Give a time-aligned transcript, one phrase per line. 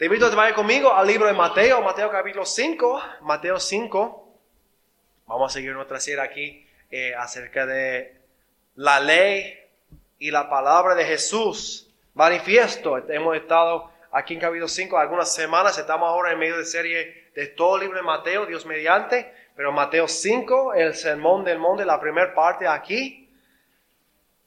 [0.00, 4.28] Te invito a que vaya conmigo al libro de Mateo, Mateo capítulo 5, Mateo 5.
[5.26, 8.16] Vamos a seguir nuestra serie aquí eh, acerca de
[8.76, 9.58] la ley
[10.18, 11.90] y la palabra de Jesús.
[12.14, 17.32] Manifiesto, hemos estado aquí en capítulo 5 algunas semanas, estamos ahora en medio de serie
[17.34, 21.84] de todo el libro de Mateo, Dios mediante, pero Mateo 5, el sermón del monte,
[21.84, 23.28] la primera parte aquí.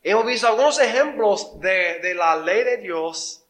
[0.02, 3.43] Hemos visto algunos ejemplos de, de la ley de Dios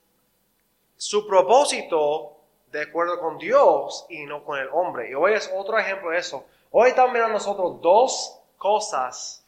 [0.97, 2.37] su propósito
[2.71, 5.09] de acuerdo con Dios y no con el hombre.
[5.09, 6.45] Y hoy es otro ejemplo de eso.
[6.71, 9.45] Hoy estamos mirando nosotros dos cosas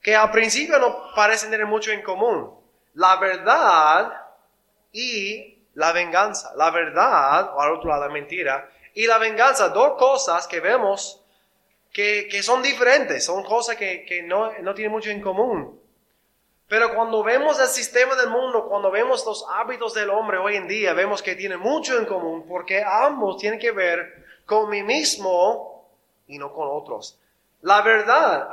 [0.00, 2.54] que al principio no parecen tener mucho en común.
[2.94, 4.26] La verdad
[4.92, 6.52] y la venganza.
[6.56, 9.68] La verdad, o al otro lado la mentira, y la venganza.
[9.68, 11.22] Dos cosas que vemos
[11.92, 15.80] que, que son diferentes, son cosas que, que no, no tienen mucho en común.
[16.68, 20.68] Pero cuando vemos el sistema del mundo, cuando vemos los hábitos del hombre hoy en
[20.68, 25.88] día, vemos que tiene mucho en común porque ambos tienen que ver con mí mismo
[26.26, 27.18] y no con otros.
[27.62, 28.50] La verdad,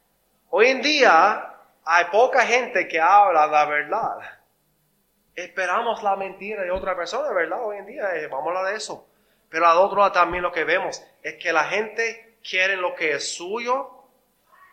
[0.50, 1.54] hoy en día
[1.86, 4.18] hay poca gente que habla la verdad.
[5.34, 7.64] Esperamos la mentira de otra persona, ¿verdad?
[7.64, 9.06] Hoy en día, eh, vamos a hablar de eso.
[9.48, 13.12] Pero al otro lado también lo que vemos es que la gente quiere lo que
[13.12, 14.03] es suyo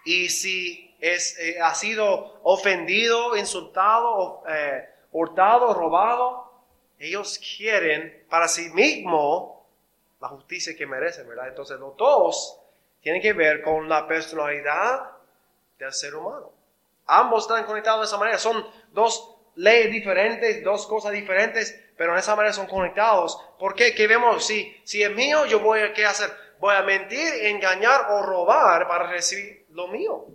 [0.06, 6.52] y si es, eh, ha sido ofendido, insultado, eh, hurtado, robado,
[7.00, 9.66] ellos quieren para sí mismo
[10.20, 11.48] la justicia que merecen, ¿verdad?
[11.48, 12.60] Entonces los dos
[13.02, 15.12] tienen que ver con la personalidad
[15.80, 16.52] del ser humano.
[17.08, 18.38] Ambos están conectados de esa manera.
[18.38, 23.40] Son dos leyes diferentes, dos cosas diferentes, pero en esa manera son conectados.
[23.58, 23.96] ¿Por qué?
[23.96, 26.32] Que vemos, si, si es mío, yo voy a, ¿qué hacer?
[26.60, 30.26] Voy a mentir, engañar o robar para recibir lo mío.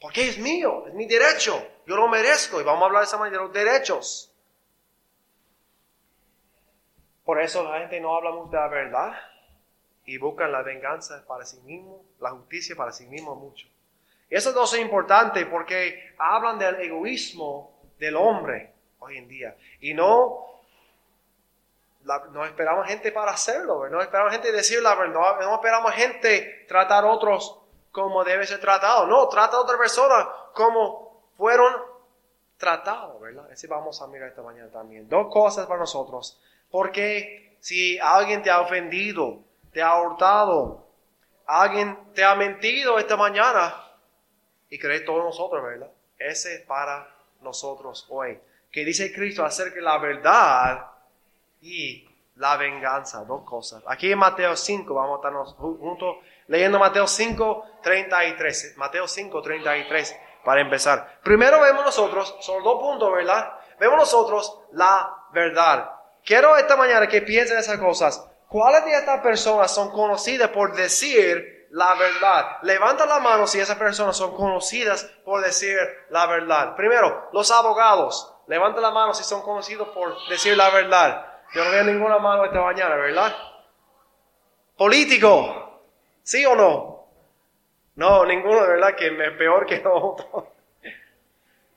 [0.00, 1.64] Porque es mío, es mi derecho.
[1.86, 4.32] Yo lo merezco y vamos a hablar de esa manera de los derechos.
[7.24, 9.12] Por eso la gente no habla mucho de la verdad
[10.04, 13.68] y buscan la venganza para sí mismo, la justicia para sí mismo mucho.
[14.28, 19.56] Eso no es importante porque hablan del egoísmo del hombre hoy en día.
[19.80, 20.60] Y no,
[22.04, 27.04] no esperamos gente para hacerlo, no esperamos gente decir la verdad, no esperamos gente tratar
[27.04, 27.61] a otros
[27.92, 29.06] como debe ser tratado.
[29.06, 31.72] No, trata a otra persona como fueron
[32.56, 33.50] tratados, ¿verdad?
[33.52, 35.08] Ese vamos a mirar esta mañana también.
[35.08, 36.40] Dos cosas para nosotros.
[36.70, 39.40] Porque si alguien te ha ofendido,
[39.72, 40.86] te ha hurtado,
[41.46, 43.82] alguien te ha mentido esta mañana,
[44.70, 45.90] y crees todos nosotros, ¿verdad?
[46.18, 47.06] Ese es para
[47.42, 48.38] nosotros hoy.
[48.70, 50.86] Que dice Cristo acerca de la verdad
[51.60, 53.82] y la venganza, dos cosas.
[53.86, 56.16] Aquí en Mateo 5, vamos a estarnos juntos
[56.48, 58.74] leyendo Mateo 5, 33.
[58.76, 61.20] Mateo 5, 33, para empezar.
[61.22, 63.52] Primero vemos nosotros, son dos puntos, ¿verdad?
[63.78, 65.90] Vemos nosotros la verdad.
[66.24, 68.28] Quiero esta mañana que piensen esas cosas.
[68.48, 72.58] ¿Cuáles de estas personas son conocidas por decir la verdad?
[72.62, 75.78] Levanta la mano si esas personas son conocidas por decir
[76.10, 76.76] la verdad.
[76.76, 78.34] Primero, los abogados.
[78.46, 81.26] Levanta la mano si son conocidos por decir la verdad.
[81.54, 83.34] Yo no veo ninguna mano esta mañana, ¿verdad?
[84.76, 85.71] Político,
[86.22, 87.06] ¿sí o no?
[87.94, 88.94] No, ninguno, ¿verdad?
[88.94, 90.48] Que es peor que otro.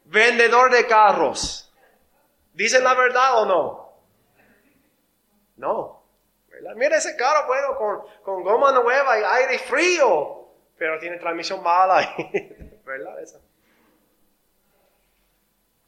[0.05, 1.71] Vendedor de carros.
[2.53, 3.93] ¿Dicen la verdad o no?
[5.57, 6.03] No.
[6.75, 10.47] Mira ese carro, bueno, con, con goma nueva y aire frío,
[10.77, 12.15] pero tiene transmisión mala.
[12.85, 13.21] ¿Verdad?
[13.21, 13.39] Esa.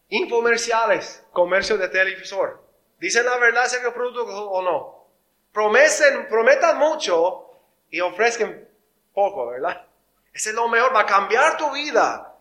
[0.10, 2.62] Infomerciales, comercio de televisor.
[3.00, 5.08] ¿Dicen la verdad ese producto o no?
[5.52, 7.47] Prometen, prometan mucho
[7.90, 8.68] y ofrezcan
[9.14, 9.86] poco, ¿verdad?
[10.34, 12.36] Ese es lo mejor, va a cambiar tu vida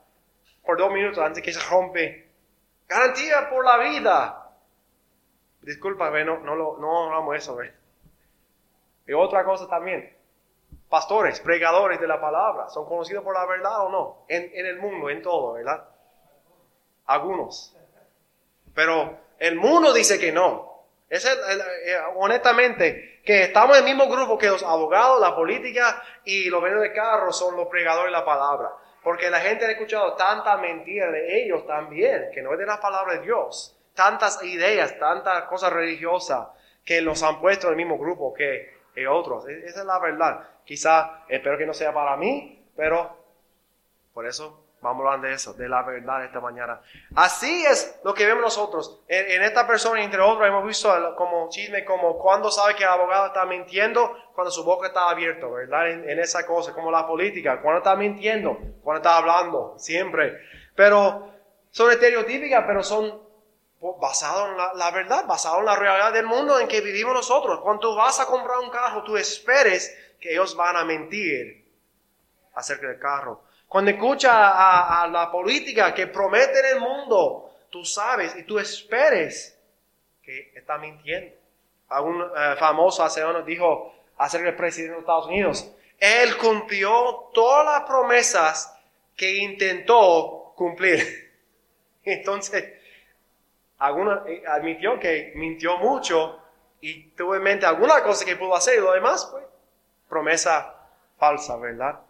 [0.65, 2.29] por dos minutos antes que se rompe.
[2.89, 4.53] Garantía por la vida.
[5.63, 7.57] Disculpa, no, no, lo, no eso.
[7.57, 7.75] ¿verdad?
[9.07, 10.17] Y otra cosa también,
[10.89, 14.25] pastores, pregadores de la palabra, ¿son conocidos por la verdad o no?
[14.29, 15.89] En, en el mundo, en todo, ¿verdad?
[17.07, 17.75] Algunos.
[18.75, 20.76] Pero el mundo dice que no.
[21.09, 26.51] Es eh, honestamente, que estamos en el mismo grupo que los abogados, la política y
[26.51, 28.71] los vendedores de carros son los pregadores de la palabra.
[29.03, 32.81] Porque la gente ha escuchado tanta mentira de ellos también, que no es de la
[32.81, 33.77] palabra de Dios.
[33.95, 36.49] Tantas ideas, tantas cosas religiosas
[36.85, 39.49] que los han puesto en el mismo grupo que, que otros.
[39.49, 40.49] E-, esa es la verdad.
[40.65, 43.17] Quizá, espero que no sea para mí, pero
[44.13, 46.81] por eso Vamos a hablar de eso, de la verdad esta mañana.
[47.17, 49.01] Así es lo que vemos nosotros.
[49.09, 53.27] En, esta persona, entre otros, hemos visto como chisme, como cuando sabe que el abogado
[53.27, 55.91] está mintiendo, cuando su boca está abierta, ¿verdad?
[55.91, 60.39] En, esa cosa, como la política, cuando está mintiendo, cuando está hablando, siempre.
[60.77, 61.33] Pero
[61.73, 63.21] son estereotípicas, pero son
[64.01, 67.59] basado en la, verdad, basado en la realidad del mundo en que vivimos nosotros.
[67.61, 71.67] Cuando vas a comprar un carro, tú esperes que ellos van a mentir
[72.55, 73.46] acerca del carro.
[73.69, 79.59] Cuando escuchas a, la política que prometen el mundo, tú sabes y tú esperes
[80.23, 81.35] que está mintiendo.
[82.01, 87.65] Un uh, famoso hace años dijo acerca del presidente de Estados Unidos, él cumplió todas
[87.65, 88.77] las promesas
[89.17, 91.33] que intentó cumplir.
[92.05, 92.73] Entonces,
[93.79, 96.41] alguna, eh, admitió que mintió mucho
[96.81, 99.45] y tuvo en mente alguna cosa que pudo hacer y lo demás, pues,
[100.09, 100.75] promesa
[101.19, 102.01] falsa, ¿verdad?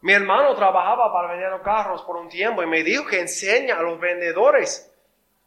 [0.00, 3.78] Mi hermano trabajaba para vender los carros por un tiempo y me dijo que enseña
[3.78, 4.92] a los vendedores.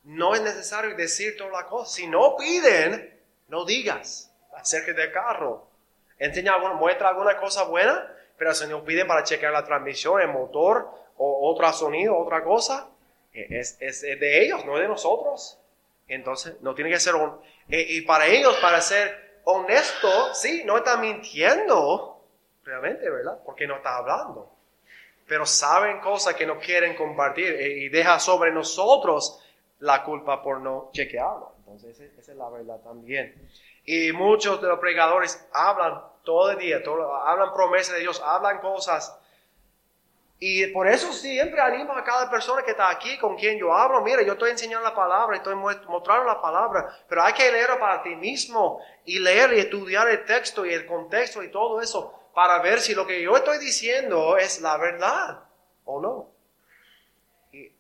[0.03, 1.93] No es necesario decir toda la cosa.
[1.93, 3.17] Si no piden,
[3.47, 5.67] no digas acerca del carro.
[6.17, 10.89] Enseña, muestra alguna cosa buena, pero si no piden para chequear la transmisión, el motor
[11.17, 12.89] o otro sonido, otra cosa,
[13.31, 15.57] es, es, de ellos, no de nosotros.
[16.07, 17.15] Entonces, no tiene que ser...
[17.15, 17.39] Un,
[17.69, 22.10] y para ellos, para ser honesto, sí, no está mintiendo,
[22.63, 23.39] realmente, ¿verdad?
[23.45, 24.51] Porque no está hablando.
[25.27, 29.43] Pero saben cosas que no quieren compartir y deja sobre nosotros
[29.79, 31.53] la culpa por no chequearlo.
[31.59, 33.49] Entonces, esa es la verdad también.
[33.85, 38.59] Y muchos de los predicadores hablan todo el día, todo, hablan promesas de Dios, hablan
[38.59, 39.17] cosas
[40.43, 44.01] y por eso siempre animo a cada persona que está aquí con quien yo hablo.
[44.01, 48.01] Mira, yo estoy enseñando la palabra, estoy mostrando la palabra, pero hay que leerlo para
[48.01, 52.59] ti mismo y leer y estudiar el texto y el contexto y todo eso para
[52.59, 55.43] ver si lo que yo estoy diciendo es la verdad
[55.85, 56.29] o no.
[57.51, 57.71] Y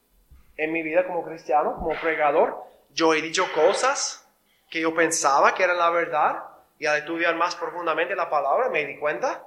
[0.57, 2.63] en mi vida como cristiano, como pregador,
[2.93, 4.27] yo he dicho cosas
[4.69, 6.43] que yo pensaba que eran la verdad
[6.79, 9.45] y al estudiar más profundamente la palabra me di cuenta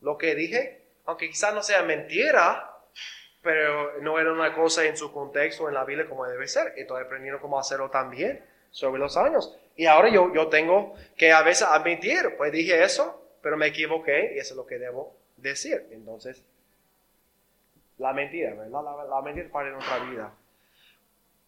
[0.00, 2.70] lo que dije aunque quizás no sea mentira,
[3.42, 6.74] pero no era una cosa en su contexto en la Biblia como debe ser.
[6.76, 9.56] Estoy aprendiendo cómo hacerlo también sobre los años.
[9.76, 14.34] Y ahora yo, yo tengo que a veces admitir, pues dije eso, pero me equivoqué
[14.34, 15.88] y eso es lo que debo decir.
[15.90, 16.42] Entonces,
[17.98, 18.80] la mentira, ¿verdad?
[19.08, 20.32] La, mentira para nuestra vida.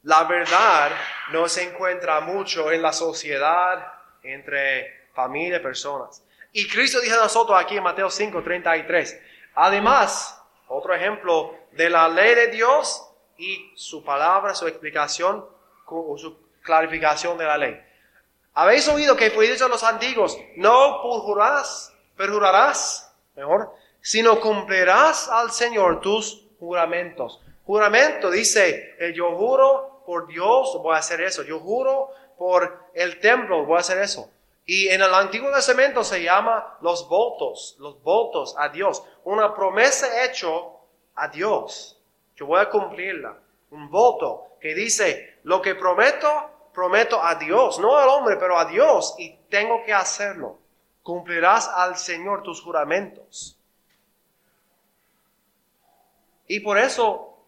[0.02, 0.90] La verdad
[1.32, 3.92] no se encuentra mucho en la sociedad,
[4.22, 6.22] entre familia y personas.
[6.52, 9.20] Y Cristo dijo a nosotros aquí en Mateo 5, 33,
[9.54, 13.08] Además, otro ejemplo de la ley de Dios
[13.38, 15.46] y su palabra, su explicación
[15.86, 17.80] o su clarificación de la ley.
[18.54, 25.50] Habéis oído que fue dicho a los antiguos, no perjurarás, perjurarás, mejor, sino cumplirás al
[25.50, 27.40] Señor tus juramentos.
[27.66, 31.42] Juramento dice, yo juro por Dios, voy a hacer eso.
[31.42, 34.30] Yo juro por el templo, voy a hacer eso.
[34.66, 39.02] Y en el Antiguo Testamento se llama los votos, los votos a Dios.
[39.24, 40.80] Una promesa hecho
[41.14, 41.98] a Dios.
[42.36, 43.36] Yo voy a cumplirla.
[43.70, 47.78] Un voto que dice, lo que prometo, prometo a Dios.
[47.78, 49.14] No al hombre, pero a Dios.
[49.18, 50.58] Y tengo que hacerlo.
[51.02, 53.58] Cumplirás al Señor tus juramentos.
[56.46, 57.38] Y por eso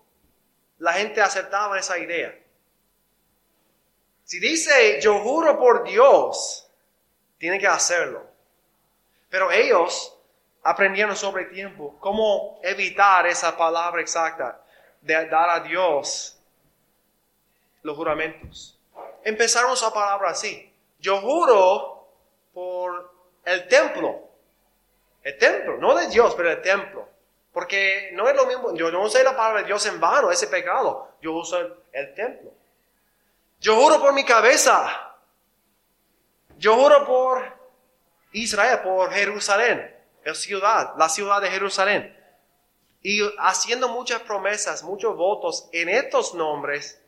[0.78, 2.34] la gente aceptaba esa idea.
[4.24, 6.68] Si dice, yo juro por Dios,
[7.38, 8.26] tienen que hacerlo.
[9.28, 10.16] Pero ellos
[10.62, 14.62] aprendieron sobre el tiempo cómo evitar esa palabra exacta
[15.00, 16.38] de dar a Dios
[17.82, 18.75] los juramentos.
[19.26, 20.72] Empezaron esa palabra así.
[21.00, 22.06] Yo juro
[22.54, 23.12] por
[23.44, 24.20] el templo.
[25.20, 27.08] El templo, no de Dios, pero el templo.
[27.52, 30.46] Porque no es lo mismo, yo no usé la palabra de Dios en vano, ese
[30.46, 31.16] pecado.
[31.20, 32.52] Yo uso el, el templo.
[33.58, 35.16] Yo juro por mi cabeza.
[36.56, 37.42] Yo juro por
[38.30, 39.92] Israel, por Jerusalén,
[40.22, 42.16] la ciudad, la ciudad de Jerusalén.
[43.02, 47.02] Y haciendo muchas promesas, muchos votos en estos nombres,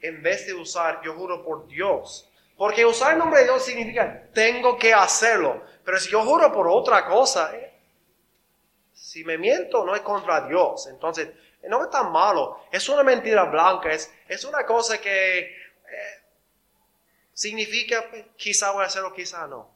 [0.00, 2.28] en vez de usar, yo juro por Dios.
[2.56, 5.62] Porque usar el nombre de Dios significa, tengo que hacerlo.
[5.84, 7.72] Pero si yo juro por otra cosa, eh,
[8.92, 10.86] si me miento, no es contra Dios.
[10.88, 11.30] Entonces,
[11.62, 12.64] no es tan malo.
[12.70, 13.90] Es una mentira blanca.
[13.90, 16.22] Es, es una cosa que eh,
[17.32, 18.04] significa
[18.36, 19.70] quizá voy a hacerlo, quizá no.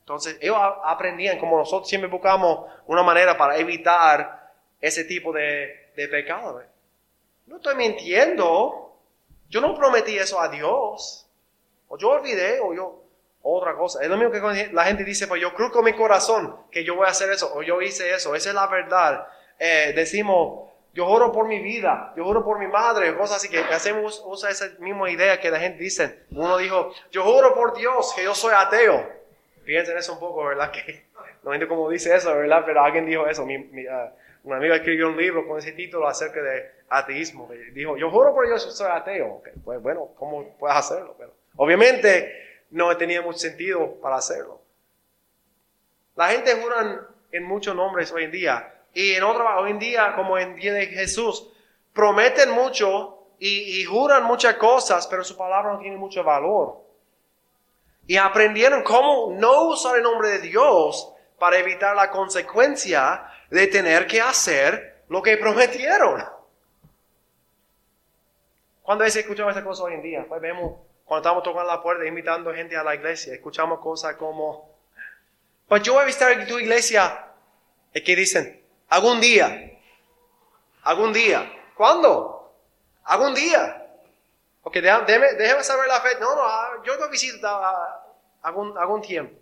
[0.00, 6.08] Entonces ellos aprendían, como nosotros siempre buscamos una manera para evitar ese tipo de, de
[6.08, 6.62] pecado.
[7.46, 8.87] No estoy mintiendo.
[9.48, 11.26] Yo no prometí eso a Dios.
[11.88, 13.02] O yo olvidé, o yo,
[13.42, 14.02] otra cosa.
[14.02, 16.96] Es lo mismo que la gente dice, pues yo creo con mi corazón que yo
[16.96, 18.34] voy a hacer eso, o yo hice eso.
[18.34, 19.26] Esa es la verdad.
[19.58, 23.58] Eh, decimos, yo juro por mi vida, yo juro por mi madre, cosas así que
[23.58, 26.24] hacemos, usa esa misma idea que la gente dice.
[26.30, 29.08] Uno dijo, yo juro por Dios que yo soy ateo.
[29.64, 30.70] Fíjense en eso un poco, ¿verdad?
[30.72, 31.08] Que
[31.42, 32.62] no entiendo cómo dice eso, ¿verdad?
[32.66, 33.46] Pero alguien dijo eso.
[33.46, 34.10] Mi, uh,
[34.44, 37.48] un amigo escribió un libro con ese título acerca de ateísmo.
[37.72, 39.42] dijo, yo juro por Dios que soy ateo.
[39.64, 41.14] pues bueno, ¿cómo puedes hacerlo?
[41.18, 44.60] Pero, obviamente no tenía mucho sentido para hacerlo.
[46.16, 48.74] La gente jura en muchos nombres hoy en día.
[48.92, 51.50] Y en otra, hoy en día, como en día de Jesús,
[51.92, 56.78] prometen mucho y, y juran muchas cosas, pero su palabra no tiene mucho valor.
[58.06, 64.06] Y aprendieron cómo no usar el nombre de Dios para evitar la consecuencia de tener
[64.06, 66.24] que hacer lo que prometieron.
[68.82, 72.06] Cuando se escuchamos esa cosa hoy en día, pues vemos cuando estamos tocando la puerta
[72.06, 74.78] invitando gente a la iglesia, escuchamos cosas como,
[75.66, 77.32] pues yo voy a visitar tu iglesia,
[77.94, 78.62] ¿y qué dicen?
[78.88, 79.78] Algún día,
[80.82, 81.54] algún día.
[81.74, 82.52] ¿Cuándo?
[83.04, 83.86] Algún día.
[84.62, 86.16] Ok, déjame, saber la fe.
[86.20, 88.04] No, no, ah, yo no visito ah,
[88.42, 89.38] algún, algún tiempo.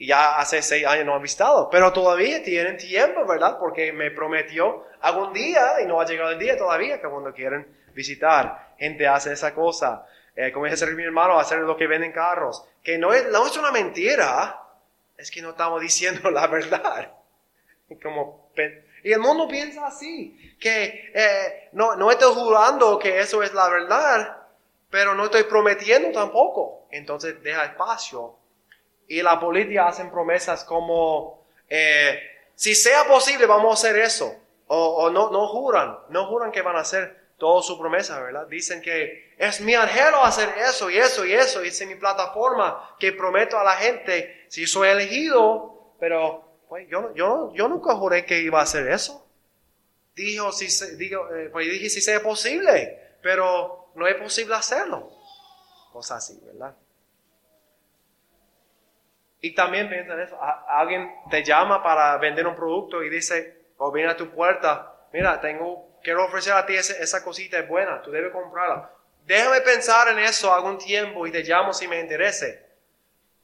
[0.00, 3.58] Y ya hace seis años no ha visitado, pero todavía tienen tiempo, ¿verdad?
[3.58, 7.66] Porque me prometió algún día y no ha llegado el día todavía que cuando quieren
[7.92, 10.06] visitar, gente hace esa cosa.
[10.34, 12.64] Eh, como dice mi hermano, hacer lo que venden carros.
[12.82, 14.58] Que no es, no es una mentira,
[15.18, 17.12] es que no estamos diciendo la verdad.
[18.02, 18.50] Como,
[19.04, 23.68] y el mundo piensa así, que eh, no, no estoy jurando que eso es la
[23.68, 24.44] verdad,
[24.88, 26.86] pero no estoy prometiendo tampoco.
[26.90, 28.39] Entonces deja espacio.
[29.10, 32.16] Y la política hacen promesas como, eh,
[32.54, 34.32] si sea posible, vamos a hacer eso.
[34.68, 38.46] O, o, no, no juran, no juran que van a hacer toda su promesa, ¿verdad?
[38.46, 42.94] Dicen que es mi anhelo hacer eso y eso y eso, y es mi plataforma
[43.00, 48.24] que prometo a la gente si soy elegido, pero pues yo, yo, yo nunca juré
[48.24, 49.26] que iba a hacer eso.
[50.14, 55.10] Dijo, si digo, eh, pues dije si sea posible, pero no es posible hacerlo.
[55.92, 56.76] Cosas así, ¿verdad?
[59.40, 60.38] Y también piensa en eso.
[60.68, 65.40] alguien te llama para vender un producto y dice, o viene a tu puerta, mira,
[65.40, 68.90] tengo, quiero ofrecer a ti esa, esa cosita es buena, tú debes comprarla.
[69.24, 72.66] Déjame pensar en eso algún tiempo y te llamo si me interese.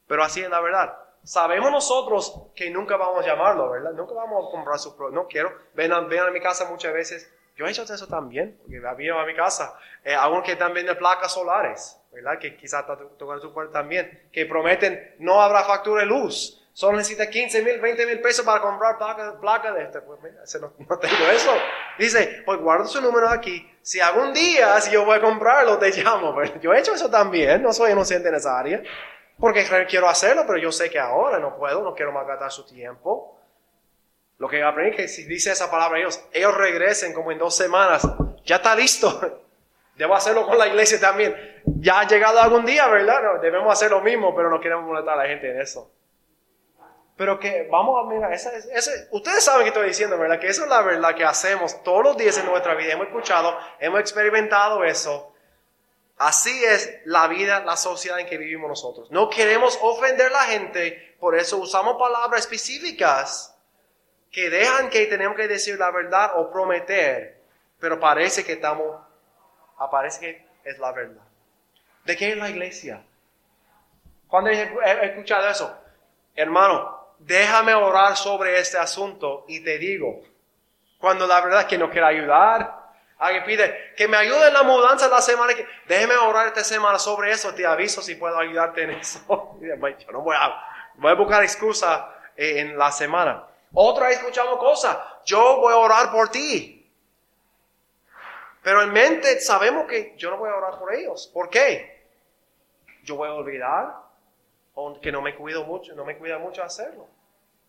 [0.06, 0.96] Pero así es la verdad.
[1.22, 3.92] Sabemos nosotros que nunca vamos a llamarlo, ¿verdad?
[3.92, 5.22] Nunca vamos a comprar su producto.
[5.22, 5.52] No quiero.
[5.74, 7.32] Ven a, a mi casa muchas veces.
[7.56, 9.78] Yo he hecho eso también, porque venido a mi casa.
[10.04, 12.38] Eh, algunos que también de placas solares, ¿verdad?
[12.38, 14.28] Que quizás está tocando su puerta también.
[14.32, 16.62] Que prometen no habrá factura de luz.
[16.72, 20.00] Solo necesita 15 mil, 20 mil pesos para comprar placa, placa de este.
[20.00, 21.52] Pues mira, no, no, tengo eso.
[21.98, 23.66] Dice, pues guardo su número aquí.
[23.80, 26.36] Si algún día, si yo voy a comprarlo, te llamo.
[26.60, 27.62] Yo he hecho eso también.
[27.62, 28.82] No soy inocente en esa área.
[29.38, 33.38] Porque quiero hacerlo, pero yo sé que ahora no puedo, no quiero malgastar su tiempo.
[34.38, 37.56] Lo que aprendí es que si dice esa palabra ellos, ellos regresen como en dos
[37.56, 38.06] semanas,
[38.44, 39.42] ya está listo.
[39.96, 41.34] Debo hacerlo con la iglesia también.
[41.80, 43.40] Ya ha llegado algún día, ¿verdad?
[43.40, 45.90] Debemos hacer lo mismo, pero no queremos molestar a la gente en eso.
[47.16, 48.50] Pero que vamos a mirar, esa,
[49.10, 50.38] ustedes saben que estoy diciendo, ¿verdad?
[50.38, 52.92] Que eso es la verdad que hacemos todos los días en nuestra vida.
[52.92, 55.32] Hemos escuchado, hemos experimentado eso.
[56.18, 59.10] Así es la vida, la sociedad en que vivimos nosotros.
[59.10, 63.54] No queremos ofender a la gente, por eso usamos palabras específicas
[64.30, 67.40] que dejan que tenemos que decir la verdad o prometer,
[67.78, 68.98] pero parece que estamos,
[69.78, 71.22] aparece que es la verdad.
[72.04, 73.02] ¿De qué es la iglesia?
[74.28, 75.78] Cuando he escuchado eso,
[76.34, 80.22] hermano, déjame orar sobre este asunto y te digo,
[80.98, 82.86] cuando la verdad es que no quiero ayudar,
[83.18, 86.98] Alguien pide que me ayude en la mudanza la semana que déjeme orar esta semana
[86.98, 89.20] sobre eso, te aviso si puedo ayudarte en eso.
[89.60, 90.54] Yo no voy a,
[90.96, 93.44] voy a buscar excusa eh, en la semana.
[93.72, 96.75] Otra vez escuchamos cosas, yo voy a orar por ti.
[98.66, 101.30] Pero en mente sabemos que yo no voy a orar por ellos.
[101.32, 102.02] ¿Por qué?
[103.04, 103.94] Yo voy a olvidar
[104.74, 107.06] o que no me cuido mucho, no me cuida mucho hacerlo.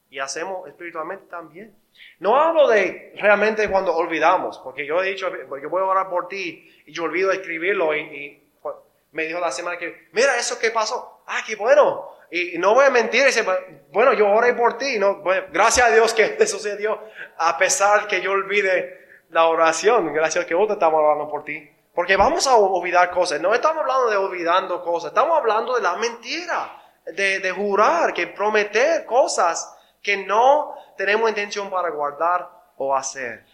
[0.09, 1.75] Y hacemos espiritualmente también.
[2.17, 6.27] No hablo de realmente cuando olvidamos, porque yo he dicho, yo voy a orar por
[6.27, 8.73] ti y yo olvido escribirlo y, pues,
[9.11, 12.09] me dijo la semana que, mira eso que pasó, ah, qué bueno.
[12.31, 13.45] Y no voy a mentir, dice,
[13.91, 16.99] bueno, yo oré por ti, no, gracias a Dios que te sucedió,
[17.37, 21.69] a pesar que yo olvide la oración, gracias que vos estamos orando por ti.
[21.93, 25.96] Porque vamos a olvidar cosas, no estamos hablando de olvidando cosas, estamos hablando de la
[25.96, 33.46] mentira, de, de jurar, que prometer cosas que no tenemos intención para guardar o hacer.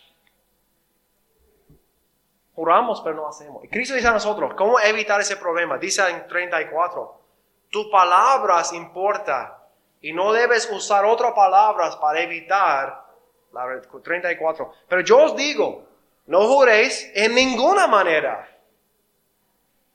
[2.55, 3.63] Juramos, pero no hacemos.
[3.63, 5.77] Y Cristo dice a nosotros, ¿cómo evitar ese problema?
[5.77, 7.21] Dice en 34,
[7.69, 9.63] tus palabras importa
[10.01, 13.02] y no debes usar otras palabras para evitar
[13.53, 14.73] la 34.
[14.87, 15.87] Pero yo os digo,
[16.25, 18.49] no juréis en ninguna manera.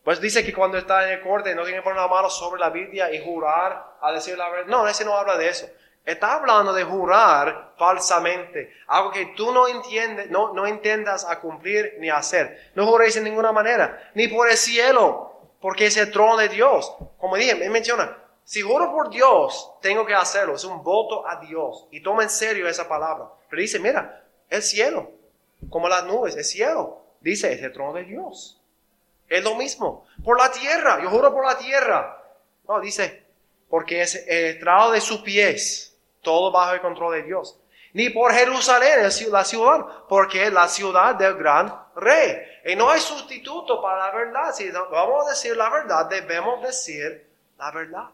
[0.05, 2.61] Pues dice que cuando está en el corte no tiene que poner la mano sobre
[2.61, 4.67] la Biblia y jurar a decir la verdad.
[4.67, 5.69] No, ese no habla de eso.
[6.05, 11.97] Está hablando de jurar falsamente, algo que tú no entiendes, no, no entiendas a cumplir
[11.99, 12.71] ni a hacer.
[12.75, 16.97] No juréis en ninguna manera, ni por el cielo, porque es el trono de Dios.
[17.19, 18.17] Como dije, me menciona,
[18.49, 20.55] si juro por Dios, tengo que hacerlo.
[20.55, 21.87] Es un voto a Dios.
[21.91, 23.27] Y toma en serio esa palabra.
[23.51, 25.11] Pero dice, mira, el cielo,
[25.69, 26.99] como las nubes, el cielo.
[27.21, 28.59] Dice, es el trono de Dios.
[29.29, 30.07] Es lo mismo.
[30.25, 32.25] Por la tierra, yo juro por la tierra.
[32.67, 33.23] No, dice,
[33.69, 37.61] porque es el estrado de sus pies todo bajo el control de Dios.
[37.93, 42.39] Ni por Jerusalén, la ciudad, porque es la ciudad del gran rey.
[42.65, 44.55] Y no hay sustituto para la verdad.
[44.55, 47.29] Si vamos a decir la verdad, debemos decir
[47.59, 48.09] la verdad.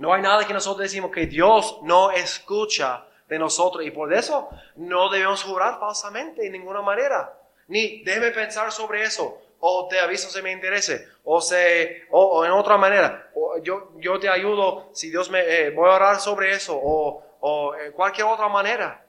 [0.00, 4.48] No hay nada que nosotros decimos que Dios no escucha de nosotros y por eso
[4.76, 7.38] no debemos jurar falsamente en ninguna manera.
[7.68, 12.50] Ni debe pensar sobre eso o te aviso si me interese, o, se, o, en
[12.50, 16.52] otra manera, o yo, yo te ayudo si Dios me, eh, voy a orar sobre
[16.52, 19.04] eso, o, o cualquier otra manera.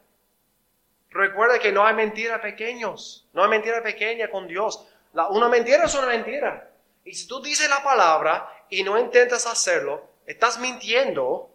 [1.10, 4.86] Recuerda que no hay mentiras pequeños, no hay mentira pequeña con Dios.
[5.30, 6.70] Una mentira es una mentira.
[7.06, 11.50] Y si tú dices la palabra y no intentas hacerlo, estás mintiendo.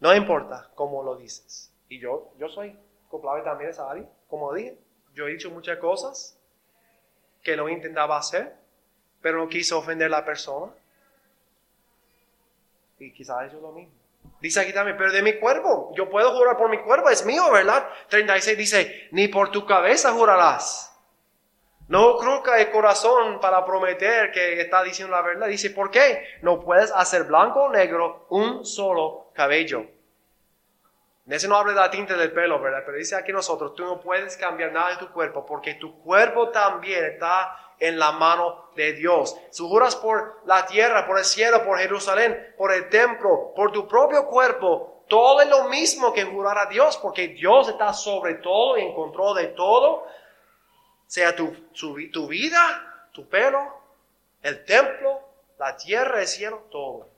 [0.00, 1.72] No importa cómo lo dices.
[1.88, 2.76] Y yo, yo soy
[3.08, 4.08] culpable también de área.
[4.28, 4.78] Como dije,
[5.14, 6.38] yo he dicho muchas cosas
[7.42, 8.56] que lo intentaba hacer,
[9.20, 10.72] pero no quiso ofender a la persona.
[12.98, 13.92] Y quizás eso es lo mismo.
[14.40, 17.50] Dice aquí también, pero de mi cuerpo, yo puedo jurar por mi cuerpo, es mío,
[17.50, 17.88] ¿verdad?
[18.08, 20.95] 36 dice, ni por tu cabeza jurarás.
[21.88, 25.46] No cruzca el corazón para prometer que está diciendo la verdad.
[25.46, 26.24] Dice, ¿por qué?
[26.42, 29.86] No puedes hacer blanco o negro un solo cabello.
[31.26, 32.82] En ese no habla de la tinta del pelo, ¿verdad?
[32.84, 36.50] Pero dice aquí nosotros, tú no puedes cambiar nada de tu cuerpo porque tu cuerpo
[36.50, 39.36] también está en la mano de Dios.
[39.50, 43.86] Si juras por la tierra, por el cielo, por Jerusalén, por el templo, por tu
[43.86, 48.78] propio cuerpo, todo es lo mismo que jurar a Dios porque Dios está sobre todo
[48.78, 50.06] y en control de todo,
[51.06, 53.80] sea tu, tu vida, tu pelo,
[54.42, 55.20] el templo,
[55.58, 57.08] la tierra, el cielo, todo.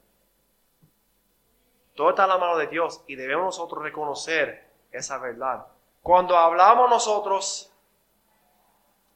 [1.94, 5.66] Todo está en la mano de Dios y debemos nosotros reconocer esa verdad.
[6.00, 7.72] Cuando hablamos nosotros,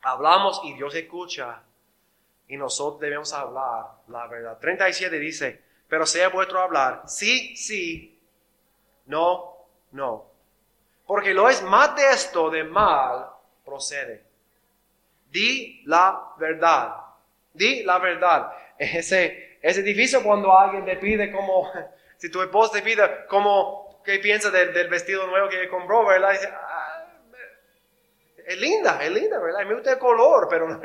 [0.02, 1.62] hablamos y Dios escucha
[2.48, 4.58] y nosotros debemos hablar la verdad.
[4.58, 8.20] 37 dice, pero sea vuestro hablar, sí, sí,
[9.06, 9.56] no,
[9.92, 10.26] no.
[11.06, 13.30] Porque lo es más de esto de mal
[13.64, 14.31] procede.
[15.32, 16.94] Di la verdad.
[17.54, 18.52] Di la verdad.
[18.78, 21.70] Ese, ese edificio cuando alguien te pide como
[22.18, 26.32] si tu esposa te pide como, ¿qué piensa del, del, vestido nuevo que compró, verdad?
[26.32, 27.06] Dice, ah,
[28.46, 29.64] es linda, es linda, ¿verdad?
[29.64, 30.80] Me gusta el color, pero no,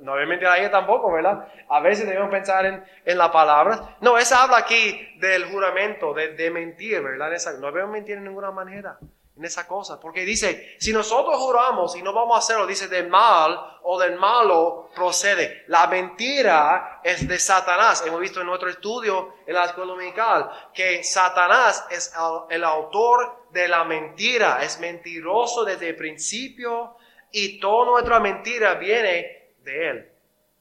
[0.00, 1.46] no obviamente a ella tampoco, ¿verdad?
[1.68, 3.82] A veces debemos pensar en, en las palabras.
[4.00, 7.34] No, esa habla aquí del juramento, de, de mentir, ¿verdad?
[7.34, 8.98] Esa, no debemos mentir en ninguna manera
[9.40, 9.98] en esa cosa.
[9.98, 14.16] Porque dice, si nosotros juramos y no vamos a hacerlo, dice, del mal o del
[14.16, 15.64] malo procede.
[15.68, 18.04] La mentira es de Satanás.
[18.06, 22.12] Hemos visto en nuestro estudio en la escuela dominical que Satanás es
[22.50, 24.62] el autor de la mentira.
[24.62, 26.96] Es mentiroso desde el principio
[27.32, 30.12] y toda nuestra mentira viene de él,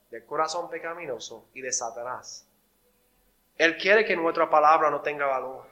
[0.10, 2.48] del corazón pecaminoso y de Satanás.
[3.58, 5.69] Él quiere que nuestra palabra no tenga valor.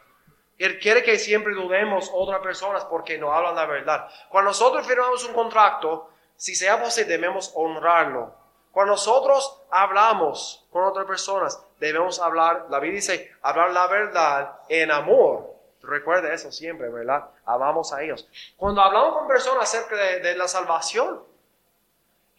[0.58, 4.10] Él quiere que siempre dudemos otras personas porque no hablan la verdad.
[4.30, 8.34] Cuando nosotros firmamos un contrato, si sea posible, debemos honrarlo.
[8.72, 14.92] Cuando nosotros hablamos con otras personas, debemos hablar, la Biblia dice, hablar la verdad en
[14.92, 15.56] amor.
[15.82, 17.26] Recuerde eso siempre, ¿verdad?
[17.46, 18.28] Amamos a ellos.
[18.56, 21.22] Cuando hablamos con personas acerca de la salvación,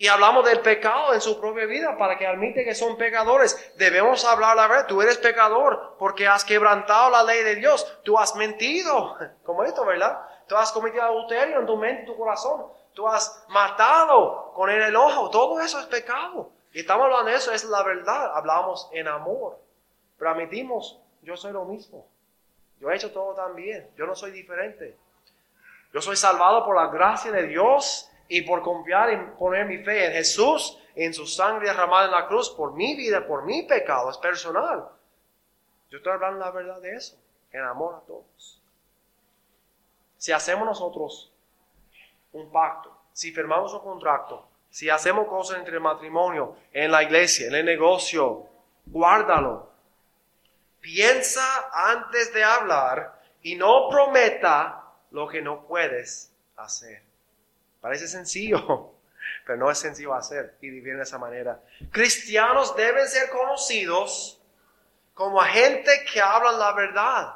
[0.01, 3.73] y hablamos del pecado en su propia vida para que admite que son pecadores.
[3.77, 4.87] Debemos hablar la verdad.
[4.87, 7.99] Tú eres pecador porque has quebrantado la ley de Dios.
[8.05, 9.17] Tú has mentido.
[9.43, 10.21] Como esto, ¿verdad?
[10.47, 12.67] Tú has cometido adulterio en tu mente, en tu corazón.
[12.95, 15.31] Tú has matado con el enojo.
[15.31, 16.49] Todo eso es pecado.
[16.73, 18.37] Y estamos hablando de eso, es la verdad.
[18.37, 19.59] Hablamos en amor.
[20.17, 22.07] Pero admitimos, yo soy lo mismo.
[22.81, 23.91] Yo he hecho todo también.
[23.97, 24.97] Yo no soy diferente.
[25.93, 30.07] Yo soy salvado por la gracia de Dios y por confiar en poner mi fe
[30.07, 34.11] en Jesús, en su sangre derramada en la cruz, por mi vida, por mi pecado,
[34.11, 34.89] es personal.
[35.91, 37.17] Yo estoy hablando la verdad de eso,
[37.51, 38.61] en amor a todos.
[40.19, 41.33] Si hacemos nosotros
[42.33, 47.47] un pacto, si firmamos un contrato, si hacemos cosas entre el matrimonio, en la iglesia,
[47.47, 48.47] en el negocio,
[48.87, 49.71] guárdalo.
[50.81, 57.08] Piensa antes de hablar y no prometa lo que no puedes hacer.
[57.81, 58.95] Parece sencillo,
[59.47, 61.63] pero no es sencillo hacer y vivir de esa manera.
[61.91, 64.41] Cristianos deben ser conocidos
[65.15, 67.35] como gente que hablan la verdad.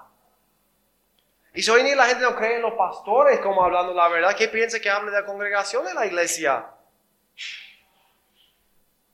[1.54, 4.34] Y si hoy día la gente no cree en los pastores como hablando la verdad,
[4.36, 6.70] ¿qué piensa que hable de la congregación de la iglesia?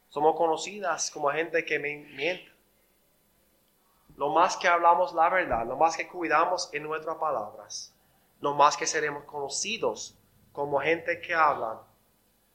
[0.09, 2.53] Somos conocidas como gente que miente.
[4.17, 7.95] Lo más que hablamos la verdad, lo más que cuidamos en nuestras palabras,
[8.41, 10.18] lo más que seremos conocidos
[10.53, 11.79] como gente que hablan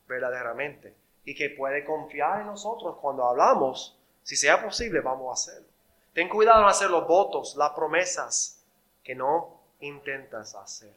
[0.07, 0.93] verdaderamente
[1.25, 3.97] y que puede confiar en nosotros cuando hablamos.
[4.23, 5.67] Si sea posible, vamos a hacerlo.
[6.13, 8.63] Ten cuidado en hacer los votos, las promesas
[9.03, 10.93] que no intentas hacer.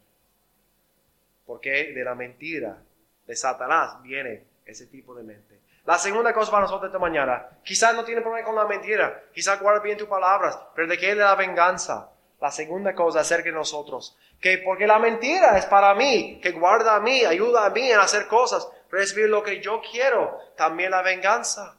[1.47, 2.83] Porque de la mentira
[3.27, 5.61] de Satanás viene ese tipo de mente.
[5.85, 9.61] La segunda cosa para nosotros esta mañana, quizás no tiene problema con la mentira, quizás
[9.61, 12.11] guarda bien tus palabras, pero de qué es la venganza.
[12.41, 16.97] La segunda cosa acerca de nosotros, que porque la mentira es para mí, que guarda
[16.97, 21.03] a mí, ayuda a mí en hacer cosas, recibir lo que yo quiero, también la
[21.03, 21.79] venganza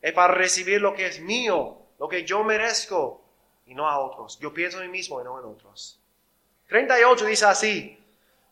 [0.00, 3.22] es para recibir lo que es mío, lo que yo merezco
[3.66, 4.38] y no a otros.
[4.38, 6.00] Yo pienso en mí mismo y no en otros.
[6.68, 7.98] 38 dice así,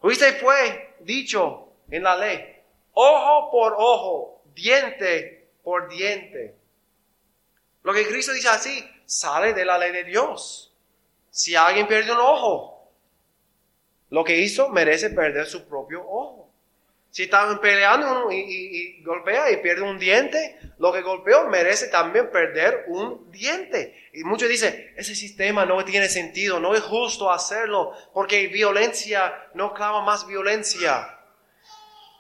[0.02, 6.54] ¿Viste fue dicho en la ley, ojo por ojo diente por diente.
[7.82, 10.72] Lo que Cristo dice así, sale de la ley de Dios.
[11.36, 12.90] Si alguien pierde un ojo,
[14.08, 16.50] lo que hizo merece perder su propio ojo.
[17.10, 22.30] Si están peleando y, y, golpea y pierde un diente, lo que golpeó merece también
[22.30, 24.08] perder un diente.
[24.14, 29.74] Y muchos dicen, ese sistema no tiene sentido, no es justo hacerlo, porque violencia no
[29.74, 31.18] clama más violencia.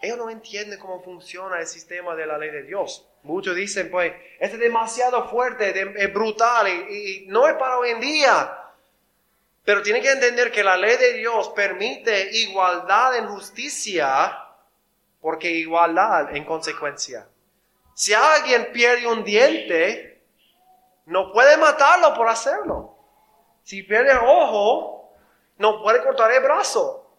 [0.02, 3.08] Ellos no entienden cómo funciona el sistema de la ley de Dios.
[3.22, 8.62] Muchos dicen, pues, es demasiado fuerte, es brutal y, no es para hoy en día.
[9.66, 14.38] Pero tienen que entender que la ley de Dios permite igualdad en justicia,
[15.20, 17.28] porque igualdad en consecuencia.
[17.92, 20.22] Si alguien pierde un diente,
[21.06, 22.96] no puede matarlo por hacerlo.
[23.64, 25.10] Si pierde el ojo,
[25.58, 27.10] no puede cortar el brazo.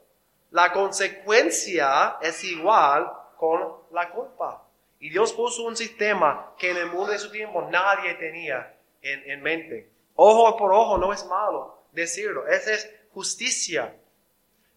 [0.51, 4.63] La consecuencia es igual con la culpa.
[4.99, 9.41] Y Dios puso un sistema que en el mundo de su tiempo nadie tenía en,
[9.41, 9.91] mente.
[10.15, 13.93] Ojo por ojo no es malo decirlo, esa es justicia.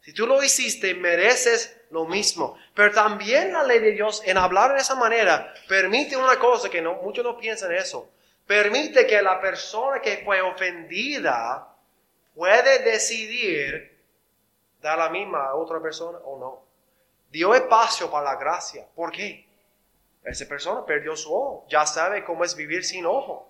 [0.03, 2.57] Si tú lo hiciste, mereces lo mismo.
[2.75, 6.81] Pero también la ley de Dios, en hablar de esa manera, permite una cosa que
[6.81, 8.11] no, muchos no piensan eso.
[8.47, 11.69] Permite que la persona que fue ofendida
[12.35, 14.01] puede decidir
[14.81, 16.65] da la misma a otra persona o no.
[17.31, 18.87] Dio espacio para la gracia.
[18.95, 19.47] ¿Por qué?
[20.25, 23.49] Esa persona perdió su ojo, ya sabe cómo es vivir sin ojo.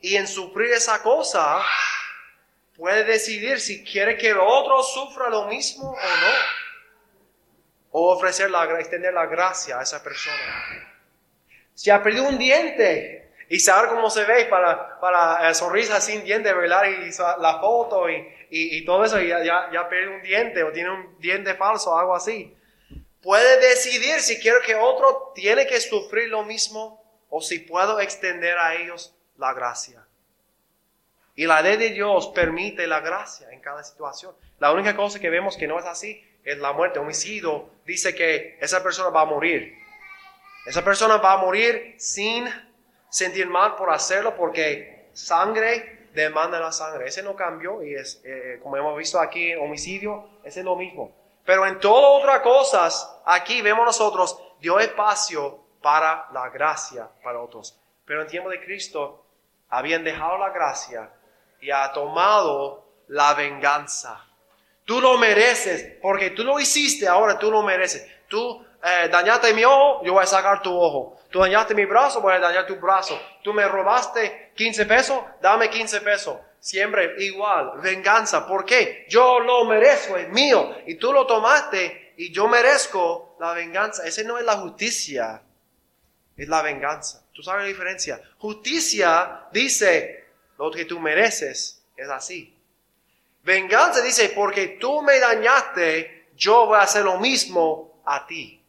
[0.00, 1.62] Y en sufrir esa cosa,
[2.76, 6.32] puede decidir si quiere que otro sufra lo mismo o no.
[7.96, 10.36] O ofrecer la, extender la gracia a esa persona.
[11.74, 16.24] Si ha perdido un diente y saber cómo se ve para, para eh, sonrisa sin
[16.24, 16.84] diente, ¿verdad?
[16.86, 17.10] Y
[17.40, 21.18] la foto y, y, todo eso, y ya, ya, pierde un diente o tiene un
[21.18, 22.56] diente falso o algo así.
[23.22, 28.58] Puede decidir si quiero que otro tiene que sufrir lo mismo o si puedo extender
[28.58, 30.03] a ellos la gracia.
[31.36, 34.34] Y la ley de Dios permite la gracia en cada situación.
[34.60, 37.00] La única cosa que vemos que no es así es la muerte.
[37.00, 39.74] Homicidio dice que esa persona va a morir.
[40.66, 42.46] Esa persona va a morir sin
[43.10, 47.08] sentir mal por hacerlo porque sangre demanda la sangre.
[47.08, 51.12] Ese no cambió y es, eh, como hemos visto aquí, homicidio, ese es lo mismo.
[51.44, 57.78] Pero en todas otras cosas, aquí vemos nosotros, dio espacio para la gracia para otros.
[58.06, 59.24] Pero en tiempo de Cristo,
[59.68, 61.10] habían dejado la gracia
[61.64, 64.22] y ha tomado la venganza.
[64.84, 68.06] Tú lo mereces, porque tú lo hiciste, ahora tú lo mereces.
[68.28, 71.18] Tú eh, dañaste mi ojo, yo voy a sacar tu ojo.
[71.30, 73.18] Tú dañaste mi brazo, voy a dañar tu brazo.
[73.42, 76.36] Tú me robaste 15 pesos, dame 15 pesos.
[76.60, 78.46] Siempre igual, venganza.
[78.46, 79.06] ¿Por qué?
[79.08, 80.76] Yo lo merezco, es mío.
[80.86, 84.06] Y tú lo tomaste y yo merezco la venganza.
[84.06, 85.40] Esa no es la justicia,
[86.36, 87.22] es la venganza.
[87.32, 88.20] ¿Tú sabes la diferencia?
[88.36, 90.23] Justicia dice,
[90.58, 92.54] lo que tú mereces es así.
[93.42, 98.60] Venganza dice, porque tú me dañaste, yo voy a hacer lo mismo a ti.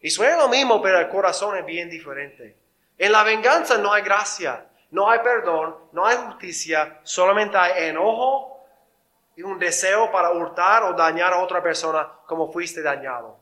[0.00, 2.56] Y suena lo mismo, pero el corazón es bien diferente.
[2.96, 8.64] En la venganza no hay gracia, no hay perdón, no hay justicia, solamente hay enojo
[9.36, 13.38] y un deseo para hurtar o dañar a otra persona como fuiste dañado.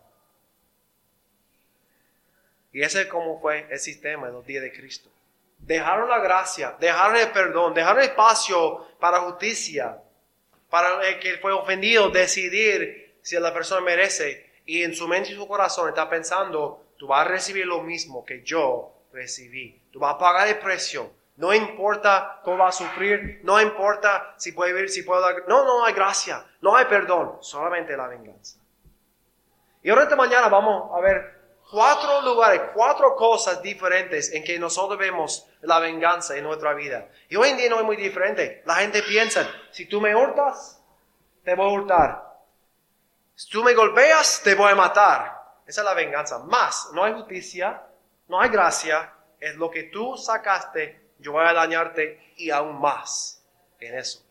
[2.73, 5.09] Y ese es como fue el sistema en los días de Cristo.
[5.67, 10.01] Dejaron la gracia, dejaron el perdón, dejaron espacio para justicia,
[10.71, 15.35] para el que fue ofendido decidir si la persona merece y en su mente y
[15.35, 19.83] su corazón está pensando, tú vas a recibir lo mismo que yo recibí.
[19.91, 24.53] Tú vas a pagar el precio No importa cómo va a sufrir, no importa si
[24.53, 25.49] puede vivir, si puede dar...
[25.49, 28.59] No, no hay gracia, no hay perdón, solamente la venganza.
[29.83, 31.37] Y ahora esta mañana vamos a ver
[31.71, 37.09] cuatro lugares, cuatro cosas diferentes en que nosotros vemos la venganza en nuestra vida.
[37.29, 38.63] Y hoy en día no es muy diferente.
[38.67, 40.83] La gente piensa, si tú me hurtas,
[41.45, 42.23] te voy a hurtar.
[43.35, 45.43] Si tú me golpeas, te voy a matar.
[45.67, 46.39] Esa es la venganza.
[46.39, 47.83] Más, no hay justicia,
[48.29, 49.13] no hay gracia.
[49.39, 53.43] Es lo que tú sacaste yo voy a dañarte y aún más
[53.81, 54.23] en eso.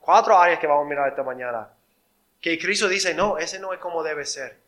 [0.00, 1.70] Cuatro áreas que vamos a mirar esta mañana.
[2.40, 4.58] Que Cristo dice, no, ese no es como debe ser.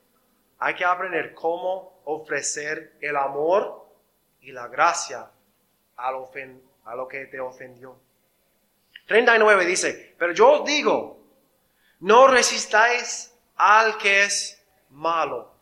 [0.61, 3.85] Hay que aprender cómo ofrecer el amor
[4.41, 5.29] y la gracia
[5.97, 7.99] a lo, que te ofendió.
[9.07, 11.23] 39 dice, pero yo os digo,
[12.01, 15.53] no resistáis al que es malo.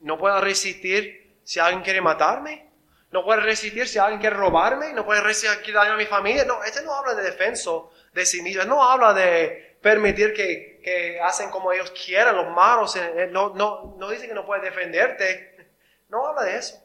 [0.00, 2.72] No puedo resistir si alguien quiere matarme.
[3.12, 6.46] No puede resistir si alguien quiere robarme, no puede resistir daño a mi familia.
[6.46, 11.20] No, este no habla de defenso de sí mismo, no habla de permitir que, que
[11.20, 12.96] hacen como ellos quieran, los malos.
[12.96, 15.50] Eh, eh, no, no, no dice que no puede defenderte.
[16.08, 16.78] No habla de eso.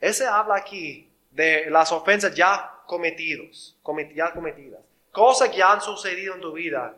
[0.00, 3.76] Ese habla aquí de las ofensas ya cometidos,
[4.14, 4.80] ya cometidas.
[5.12, 6.96] Cosas que han sucedido en tu vida.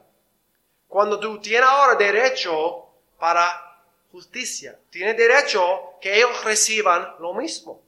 [0.88, 2.86] Cuando tú tienes ahora derecho
[3.18, 3.72] para
[4.12, 4.78] justicia.
[4.90, 7.80] Tiene derecho que ellos reciban lo mismo.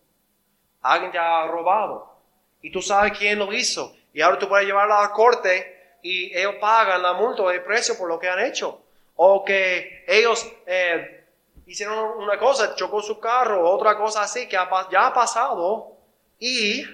[0.80, 2.16] Alguien te ha robado
[2.62, 6.36] y tú sabes quién lo hizo y ahora tú puedes llevarlo a la corte y
[6.36, 8.80] ellos pagan la multa o el precio por lo que han hecho.
[9.16, 11.23] O que ellos eh,
[11.66, 14.56] hicieron una cosa, chocó su carro, otra cosa así que
[14.90, 15.96] ya ha pasado
[16.38, 16.84] y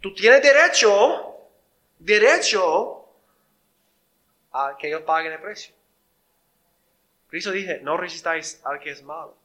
[0.00, 1.36] tú tienes derecho,
[1.98, 3.04] derecho
[4.52, 5.74] a que ellos paguen el precio.
[7.28, 9.36] Cristo dice, no resistáis al que es malo.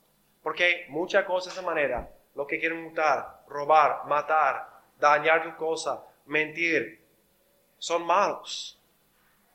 [0.42, 4.68] Porque muchas cosas de esa manera, lo que quieren mutar, robar, matar,
[5.00, 7.04] dañar tu cosa, mentir,
[7.78, 8.80] son malos.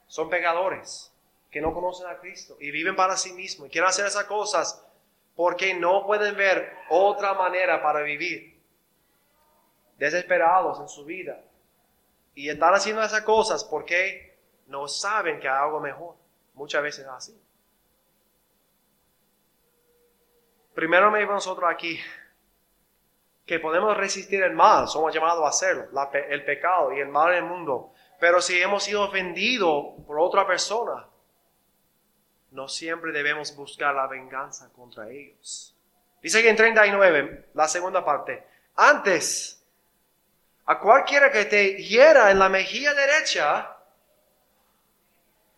[0.06, 1.12] Son pecadores
[1.50, 4.84] que no conocen a Cristo y viven para sí mismos y quieren hacer esas cosas
[5.34, 8.60] porque no pueden ver otra manera para vivir.
[9.96, 11.40] Desesperados en su vida.
[12.34, 16.14] Y están haciendo esas cosas porque no saben que hay algo mejor.
[16.54, 17.42] Muchas veces es así.
[20.74, 22.00] Primero me nosotros aquí
[23.44, 25.88] que podemos resistir el mal, somos llamados a hacerlo,
[26.28, 27.92] el pecado y el mal en el mundo.
[28.20, 31.09] Pero si hemos sido ofendidos por otra persona,
[32.52, 35.76] no siempre debemos buscar la venganza contra ellos.
[36.22, 38.44] Dice que en 39, la segunda parte,
[38.76, 39.62] antes,
[40.66, 43.76] a cualquiera que te hiera en la mejilla derecha,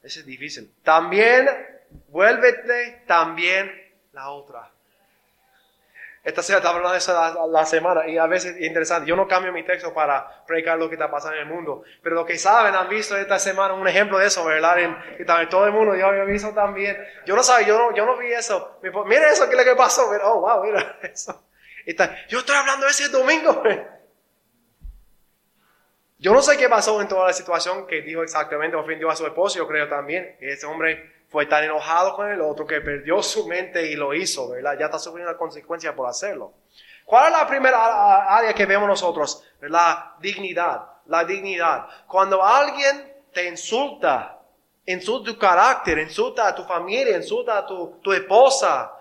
[0.02, 1.48] ese es difícil, también
[2.08, 3.70] vuélvete también
[4.12, 4.71] la otra.
[6.24, 9.08] Esta semana estaba hablando de eso la, semana y a veces es interesante.
[9.08, 11.82] Yo no cambio mi texto para predicar lo que está pasando en el mundo.
[12.00, 14.78] Pero lo que saben, han visto esta semana un ejemplo de eso, ¿verdad?
[14.78, 16.96] En, también todo el mundo, yo había visto también.
[17.26, 18.78] Yo no sabía, yo no, yo no vi eso.
[19.06, 20.08] Mira eso, ¿qué es lo que pasó?
[20.22, 21.44] oh, wow, mira eso.
[22.28, 23.62] yo estoy hablando ese domingo.
[26.22, 29.26] Yo no sé qué pasó en toda la situación que dijo exactamente, ofendió a su
[29.26, 30.36] esposo, yo creo también.
[30.38, 34.50] Ese hombre fue tan enojado con el otro que perdió su mente y lo hizo,
[34.50, 34.76] ¿verdad?
[34.78, 36.52] Ya está sufriendo la consecuencia por hacerlo.
[37.06, 39.42] ¿Cuál es la primera área que vemos nosotros?
[39.62, 41.86] La dignidad, la dignidad.
[42.06, 44.40] Cuando alguien te insulta,
[44.84, 48.92] insulta tu carácter, insulta a tu familia, insulta a tu, esposa.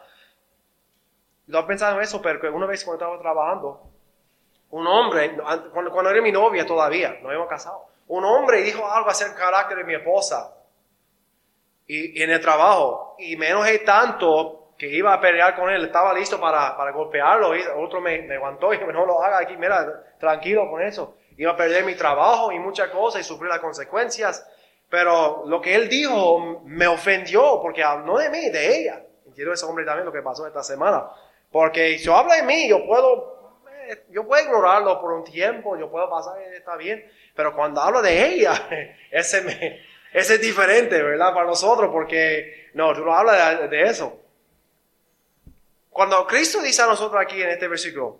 [1.48, 3.82] Yo he pensado en eso, pero una vez cuando estaba trabajando,
[4.70, 5.36] un hombre,
[5.74, 9.44] cuando, cuando era mi novia todavía, no habíamos casado, un hombre dijo algo acerca del
[9.44, 10.54] carácter de mi esposa
[11.92, 13.16] y, en el trabajo.
[13.20, 17.56] Y me enojé tanto que iba a pelear con él, estaba listo para, para golpearlo.
[17.56, 21.18] Y otro me, me aguantó y no lo haga aquí, mira, tranquilo con eso.
[21.38, 24.48] Iba a perder mi trabajo y muchas cosas y sufrir las consecuencias.
[24.90, 29.02] Pero lo que él dijo me ofendió porque no de mí, de ella.
[29.26, 31.10] Entiendo ese hombre también lo que pasó esta semana.
[31.52, 35.90] Porque si habla de mí, yo puedo, eh, yo puedo ignorarlo por un tiempo, yo
[35.90, 37.06] puedo pasar, está bien.
[37.36, 38.54] Pero cuando hablo de ella,
[39.12, 41.34] ese me, ese es diferente, ¿verdad?
[41.34, 44.20] Para nosotros, porque no, tú no hablas de, eso.
[45.90, 48.20] Cuando Cristo dice a nosotros aquí en este versículo,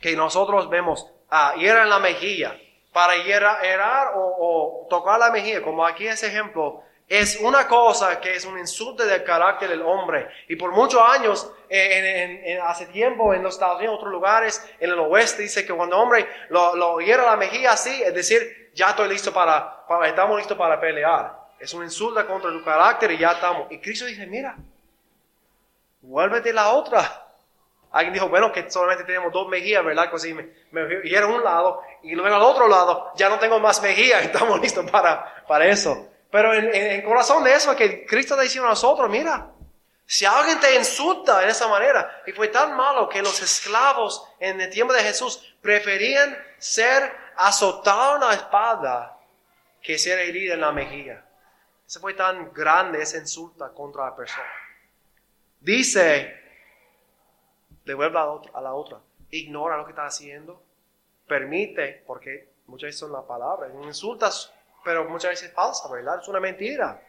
[0.00, 2.58] que nosotros vemos, ah, hiera en la mejilla,
[2.92, 8.34] para hierar o, o, tocar la mejilla, como aquí ese ejemplo, es una cosa que
[8.34, 10.28] es un insulto del carácter del hombre.
[10.48, 14.90] Y por muchos años, eh, hace tiempo, en los Estados Unidos, en otros lugares, en
[14.90, 18.65] el oeste, dice que cuando el hombre lo, lo hiera la mejilla así, es decir,
[18.76, 21.46] ya estoy listo para, estamos listos para pelear.
[21.58, 23.72] Es un insulto contra tu carácter y ya estamos.
[23.72, 24.54] Y Cristo dice, mira,
[26.02, 27.24] vuélvete la otra.
[27.90, 30.10] Alguien dijo, bueno, que solamente tenemos dos mejillas, ¿verdad?
[30.10, 33.80] Pues si me, me un lado y luego al otro lado, ya no tengo más
[33.80, 36.08] mejillas, estamos listos para, para eso.
[36.30, 39.52] Pero en, corazón de eso, que Cristo está diciendo a nosotros, mira,
[40.06, 44.60] si alguien te insulta de esa manera, y fue tan malo que los esclavos en
[44.60, 49.18] el tiempo de Jesús preferían ser azotados en la espada
[49.82, 51.24] que ser heridos en la mejilla.
[51.86, 54.46] Ese fue tan grande esa insulta contra la persona.
[55.60, 56.40] Dice,
[57.84, 59.00] devuelve a la otra, a la otra.
[59.30, 60.62] ignora lo que está haciendo,
[61.26, 64.52] permite, porque muchas veces son las palabras, insultas,
[64.84, 66.20] pero muchas veces falsa, ¿verdad?
[66.20, 67.02] Es una mentira.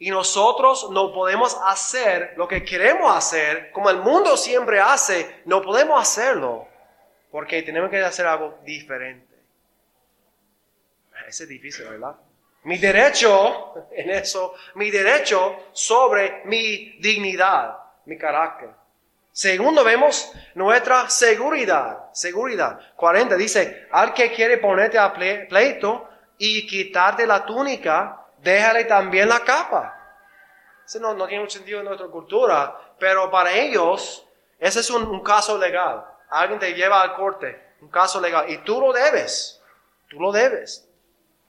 [0.00, 5.60] Y nosotros no podemos hacer lo que queremos hacer, como el mundo siempre hace, no
[5.60, 6.66] podemos hacerlo,
[7.30, 9.36] porque tenemos que hacer algo diferente.
[11.28, 12.16] Ese es difícil, ¿verdad?
[12.62, 18.70] Mi derecho en eso, mi derecho sobre mi dignidad, mi carácter.
[19.32, 22.10] Segundo, vemos nuestra seguridad.
[22.12, 22.80] Seguridad.
[22.96, 26.08] 40 dice, al que quiere ponerte a pleito
[26.38, 29.96] y quitarte la túnica, déjale también la capa.
[30.84, 34.26] Eso no, tiene mucho sentido en nuestra cultura, pero para ellos
[34.58, 36.04] ese es un, un caso legal.
[36.28, 39.60] Alguien te lleva al corte, un caso legal, y tú lo debes.
[40.08, 40.88] Tú lo debes.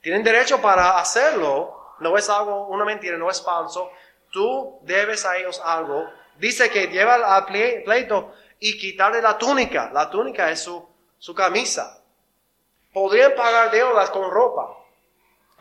[0.01, 1.95] Tienen derecho para hacerlo.
[1.99, 3.91] No es algo, una mentira, no es falso.
[4.32, 6.08] Tú debes a ellos algo
[6.41, 9.91] dice que lleva al pleito y quitarle la túnica.
[9.93, 10.86] La túnica es su,
[11.17, 12.04] su camisa.
[12.91, 14.75] Podrían pagar deudas con ropa.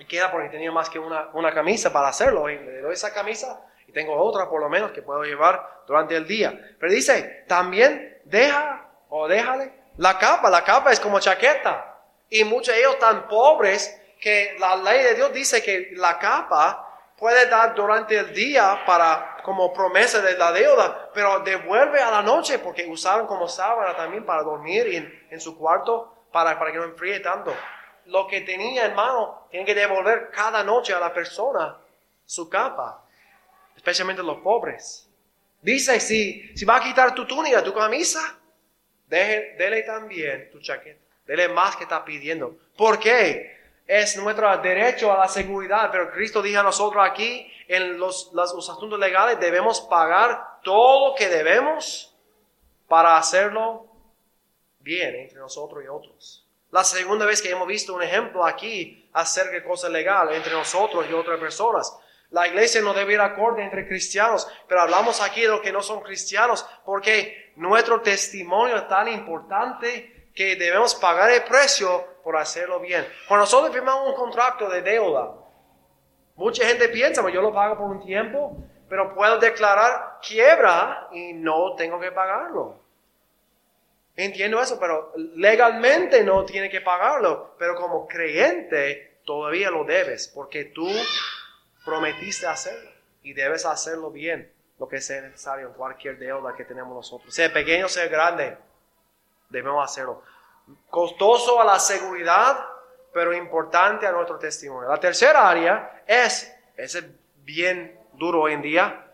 [0.06, 2.48] Queda porque tenía más que una, una camisa para hacerlo.
[2.48, 6.16] Y le doy esa camisa y tengo otra por lo menos que puedo llevar durante
[6.16, 6.52] el día.
[6.78, 10.50] Pero dice, también deja o déjale la capa.
[10.50, 11.98] La capa es como chaqueta.
[12.28, 16.86] Y muchos de ellos tan pobres que la ley de Dios dice que la capa
[17.18, 22.22] puede dar durante el día para como promesa de la deuda, pero devuelve a la
[22.22, 26.78] noche porque usaron como sábana también para dormir en, en su cuarto para, para que
[26.78, 27.52] no enfríe tanto.
[28.06, 31.76] Lo que tenía en mano, tienen que devolver cada noche a la persona
[32.24, 33.04] su capa,
[33.76, 35.08] especialmente los pobres.
[35.62, 38.38] Dice, si, si va a quitar tu túnica, tu camisa,
[39.06, 41.00] deje, dele también tu chaqueta.
[41.26, 42.56] Dele más que está pidiendo.
[42.76, 43.60] ¿Por qué?
[43.90, 48.70] es nuestro derecho a la seguridad, pero Cristo dijo a nosotros aquí, en los, los,
[48.70, 52.14] asuntos legales, debemos pagar todo lo que debemos
[52.86, 53.86] para hacerlo
[54.78, 56.46] bien entre nosotros y otros.
[56.70, 61.04] La segunda vez que hemos visto un ejemplo aquí acerca de cosas legales entre nosotros
[61.08, 61.96] y otras personas.
[62.30, 65.82] La iglesia no debe ir acorde entre cristianos, pero hablamos aquí de los que no
[65.82, 72.78] son cristianos, porque nuestro testimonio es tan importante que debemos pagar el precio por hacerlo
[72.78, 73.04] bien.
[73.26, 75.32] Cuando nosotros firmamos un contrato de deuda,
[76.36, 78.56] mucha gente piensa, pues yo lo pago por un tiempo,
[78.88, 82.89] pero puedo declarar quiebra y no tengo que pagarlo.
[84.16, 90.66] Entiendo eso, pero legalmente no tiene que pagarlo, pero como creyente todavía lo debes, porque
[90.66, 90.88] tú
[91.84, 92.90] prometiste hacerlo
[93.22, 97.52] y debes hacerlo bien, lo que sea necesario en cualquier deuda que tenemos nosotros, sea
[97.52, 98.56] pequeño, sea grande,
[99.48, 100.22] debemos hacerlo.
[100.88, 102.66] Costoso a la seguridad,
[103.12, 104.88] pero importante a nuestro testimonio.
[104.88, 107.02] La tercera área es, es
[107.36, 109.09] bien duro hoy en día,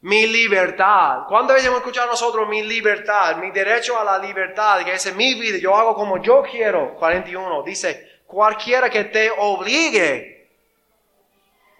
[0.00, 1.24] mi libertad.
[1.26, 5.34] ¿Cuántas veces hemos escuchado nosotros mi libertad, mi derecho a la libertad, que es mi
[5.34, 6.94] vida, yo hago como yo quiero?
[6.94, 10.50] 41, dice, cualquiera que te obligue.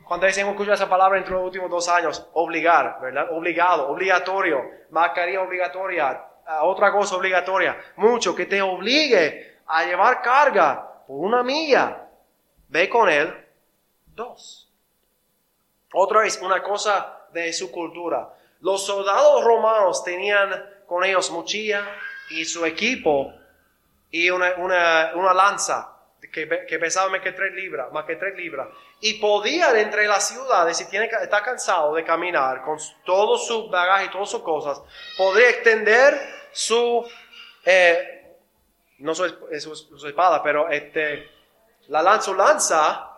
[0.05, 2.27] ¿Cuántas veces hemos escuchado esa palabra entre los últimos dos años?
[2.33, 3.29] Obligar, ¿verdad?
[3.31, 6.25] Obligado, obligatorio, mascarilla obligatoria,
[6.63, 12.09] otra cosa obligatoria, mucho, que te obligue a llevar carga por una milla,
[12.69, 13.47] ve con él
[14.07, 14.73] dos.
[15.93, 18.29] Otra vez, una cosa de su cultura.
[18.61, 20.51] Los soldados romanos tenían
[20.87, 21.85] con ellos mochila
[22.31, 23.33] y su equipo
[24.11, 25.95] y una, una, lanza
[26.33, 28.69] que, que, pesaba más que tres libras, más que tres libras.
[29.01, 34.07] Y podían entre las ciudades, si tiene, está cansado de caminar con todo su bagaje
[34.07, 34.81] y todas sus cosas,
[35.17, 36.19] podría extender
[36.53, 37.07] su,
[37.65, 38.37] eh,
[38.99, 39.29] no su,
[39.61, 41.31] su, espada, pero este,
[41.89, 43.11] la lanza, lanza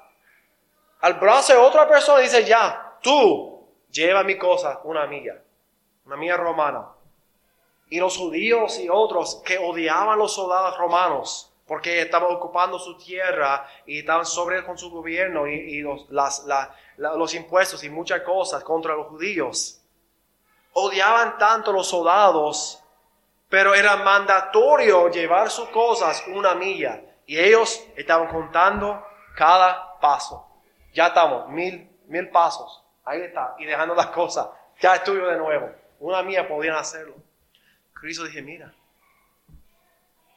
[1.00, 3.59] al brazo de otra persona y dice, ya, tú
[3.90, 5.42] lleva mi cosa, una amiga,
[6.06, 6.88] una amiga romana.
[7.88, 12.96] Y los judíos y otros que odiaban a los soldados romanos porque estaban ocupando su
[12.96, 16.44] tierra y estaban sobre con su gobierno y, los, las,
[16.96, 19.80] los impuestos y muchas cosas contra los judíos.
[20.72, 22.80] Odiaban tanto los soldados
[23.50, 27.02] pero era mandatorio llevar sus cosas una milla.
[27.26, 29.04] Y ellos estaban contando
[29.36, 30.46] cada paso.
[30.94, 32.79] Ya estamos, mil, mil pasos.
[33.04, 33.54] Ahí está.
[33.58, 34.48] Y dejando las cosas.
[34.80, 35.74] Ya estuvo de nuevo.
[36.00, 37.14] Una milla podían hacerlo.
[37.92, 38.72] Cristo dije, mira,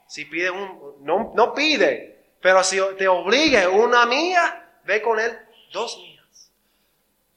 [0.07, 5.39] si pide un, no, no pide, pero si te obligue una mía, ve con él
[5.72, 6.51] dos mías.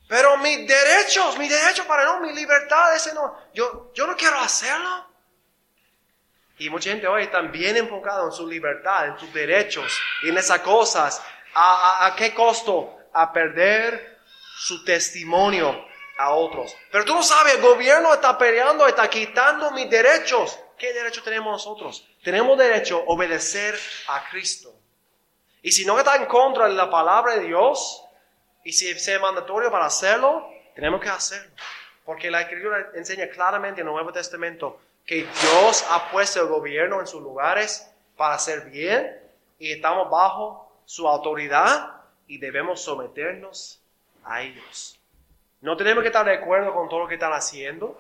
[0.09, 4.39] Pero mis derechos, mis derechos para no, mi libertad, ese no, yo, yo no quiero
[4.39, 5.07] hacerlo.
[6.59, 10.61] Y mucha gente hoy está bien enfocada en su libertad, en sus derechos, en esas
[10.61, 11.22] cosas.
[11.55, 12.99] ¿A, a, qué costo?
[13.12, 14.16] A perder
[14.57, 15.87] su testimonio
[16.19, 16.75] a otros.
[16.91, 20.59] Pero tú no sabes, el gobierno está peleando, está quitando mis derechos.
[20.79, 22.07] ¿Qué derecho tenemos nosotros?
[22.23, 23.79] Tenemos derecho a obedecer
[24.09, 24.75] a Cristo.
[25.63, 28.03] Y si no está en contra de la palabra de Dios,
[28.65, 31.51] y si es mandatorio para hacerlo, tenemos que hacerlo.
[32.05, 37.01] Porque la Escritura enseña claramente en el Nuevo Testamento que Dios ha puesto el gobierno
[37.01, 39.21] en sus lugares para hacer bien
[39.59, 41.93] y estamos bajo su autoridad
[42.27, 43.81] y debemos someternos
[44.27, 45.01] a ellos.
[45.61, 47.99] No tenemos que estar de acuerdo con todo lo que están haciendo,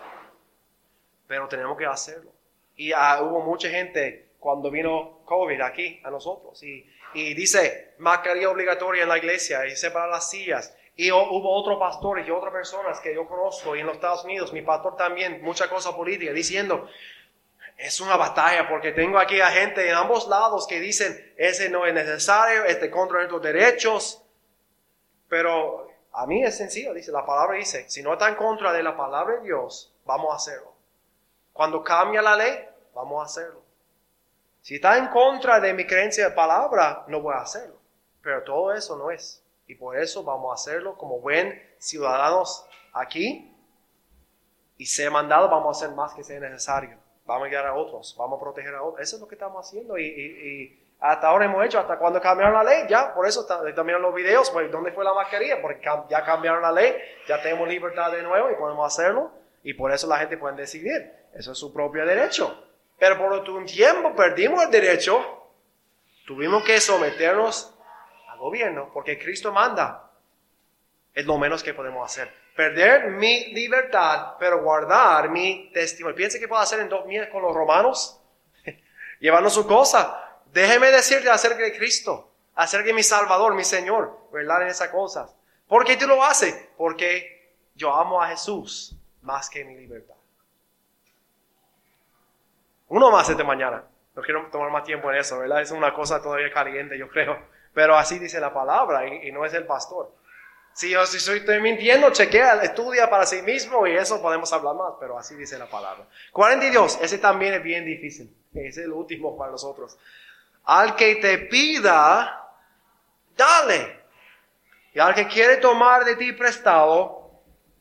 [1.26, 2.30] pero tenemos que hacerlo.
[2.76, 8.50] Y ah, hubo mucha gente cuando vino COVID aquí a nosotros y, y dice mascarilla
[8.50, 13.00] obligatoria en la iglesia y separar las sillas y hubo otros pastores y otras personas
[13.00, 16.88] que yo conozco en los Estados Unidos, mi pastor también, mucha cosa política, diciendo,
[17.76, 21.84] es una batalla porque tengo aquí a gente en ambos lados que dicen, ese no
[21.84, 24.22] es necesario, este contra nuestros derechos.
[25.28, 25.85] Pero
[26.16, 28.96] a mí es sencillo, dice, la palabra dice, si no está en contra de la
[28.96, 30.72] palabra de Dios, vamos a hacerlo.
[31.52, 32.58] Cuando cambia la ley,
[32.94, 33.60] vamos a hacerlo.
[34.62, 37.76] Si está en contra de mi creencia de palabra, no voy a hacerlo.
[38.22, 39.44] Pero todo eso no es.
[39.66, 43.54] Y por eso vamos a hacerlo como buen ciudadanos aquí.
[44.78, 46.98] Y ser mandado, vamos a hacer más que sea necesario.
[47.26, 49.02] Vamos a guiar a otros, vamos a proteger a otros.
[49.02, 49.98] Eso es lo que estamos haciendo.
[49.98, 54.14] Y, hasta ahora hemos hecho, hasta cuando cambiaron la ley, ya, por eso también los
[54.14, 55.60] videos, pues, ¿dónde fue la mascarilla?
[55.60, 56.96] Porque ya cambiaron la ley,
[57.28, 59.30] ya tenemos libertad de nuevo y podemos hacerlo.
[59.62, 61.12] Y por eso la gente puede decidir.
[61.34, 62.64] Eso es su propio derecho.
[62.98, 65.48] Pero por un tiempo perdimos el derecho,
[66.24, 67.76] tuvimos que someternos
[68.36, 70.10] gobierno, porque Cristo manda.
[71.14, 72.32] Es lo menos que podemos hacer.
[72.54, 76.16] Perder mi libertad, pero guardar mi testimonio.
[76.16, 78.20] Piense que puedo hacer en dos días con los romanos.
[79.20, 80.25] Llevando su cosa.
[80.56, 84.62] Déjeme decirte acerca de Cristo, acerca de mi Salvador, mi Señor, ¿verdad?
[84.62, 85.36] En esas cosas.
[85.68, 86.70] ¿Por qué tú lo haces?
[86.78, 90.14] Porque yo amo a Jesús más que mi libertad.
[92.88, 93.84] Uno más esta mañana.
[94.14, 95.60] No quiero tomar más tiempo en eso, ¿verdad?
[95.60, 97.38] Es una cosa todavía caliente, yo creo.
[97.74, 100.10] Pero así dice la palabra y, no es el pastor.
[100.72, 104.94] Si yo si estoy mintiendo, chequea, estudia para sí mismo y eso podemos hablar más,
[104.98, 106.06] pero así dice la palabra.
[106.32, 108.34] 42, ese también es bien difícil.
[108.54, 109.98] Es el último para nosotros.
[110.66, 112.50] Al que te pida,
[113.36, 114.04] dale.
[114.94, 117.30] Y al que quiere tomar de ti prestado,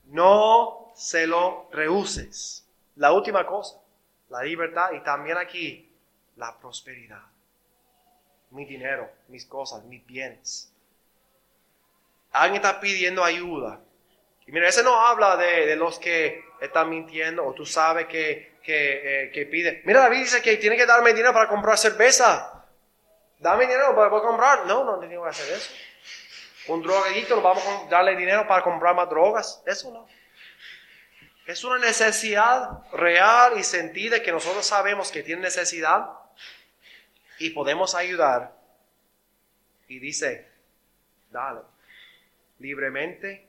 [0.06, 2.68] no se lo rehuses.
[2.96, 3.78] La última cosa,
[4.30, 5.92] la libertad y también aquí
[6.38, 7.36] la prosperidad
[8.56, 10.72] mi dinero, mis cosas, mis bienes.
[12.32, 13.82] Alguien está pidiendo ayuda.
[14.48, 19.30] Y mira, ese no habla de, los que están mintiendo o tú sabes que, que,
[19.34, 19.82] eh, pide.
[19.86, 22.65] Mira, David dice que tiene que darme dinero para comprar cerveza.
[23.40, 24.66] Dame dinero para, comprar.
[24.66, 25.72] No, no tengo que hacer eso.
[26.68, 29.62] Un drogadito, vamos a darle dinero para comprar más drogas.
[29.66, 30.08] Eso no.
[31.46, 36.10] Es una necesidad real y sentida que nosotros sabemos que tiene necesidad
[37.38, 38.56] y podemos ayudar.
[39.88, 40.50] Y dice,
[41.30, 41.62] dale,
[42.58, 43.48] libremente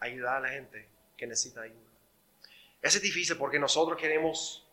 [0.00, 1.90] ayudar a la gente que necesita ayuda.
[2.82, 4.66] es difícil porque nosotros queremos,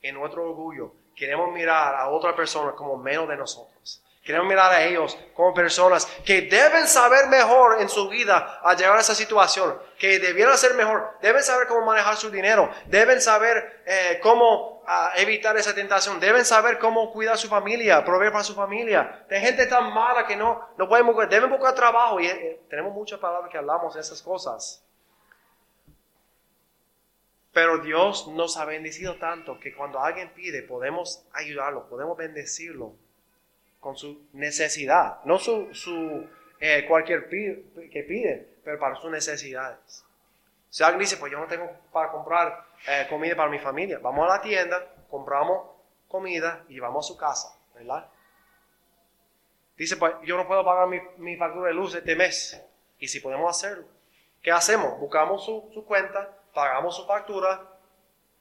[0.00, 4.02] en nuestro orgullo, queremos mirar a otra persona como menos de nosotros.
[4.24, 8.96] Queremos mirar a ellos como personas que deben saber mejor en su vida al llegar
[8.96, 13.82] a esa situación, que debieran ser mejor, deben saber cómo manejar su dinero, deben saber
[13.84, 18.54] eh, cómo ah, evitar esa tentación, deben saber cómo cuidar su familia, proveer para su
[18.54, 19.26] familia.
[19.30, 22.94] Hay gente tan mala que no, no pueden buscar, deben buscar trabajo y eh, tenemos
[22.94, 24.82] muchas palabras que hablamos de esas cosas.
[27.52, 32.94] Pero Dios nos ha bendecido tanto que cuando alguien pide podemos ayudarlo, podemos bendecirlo
[33.80, 36.28] con su necesidad, no su, su
[36.60, 40.04] eh, cualquier que pide, pero para sus necesidades.
[40.68, 44.30] Si alguien dice, pues yo no tengo para comprar eh, comida para mi familia, vamos
[44.30, 45.66] a la tienda, compramos
[46.06, 48.08] comida y vamos a su casa, ¿verdad?
[49.76, 52.62] Dice, pues yo no puedo pagar mi, mi factura de luz este mes.
[52.98, 53.86] Y si podemos hacerlo,
[54.42, 55.00] ¿qué hacemos?
[55.00, 57.58] Buscamos su, su cuenta, pagamos su factura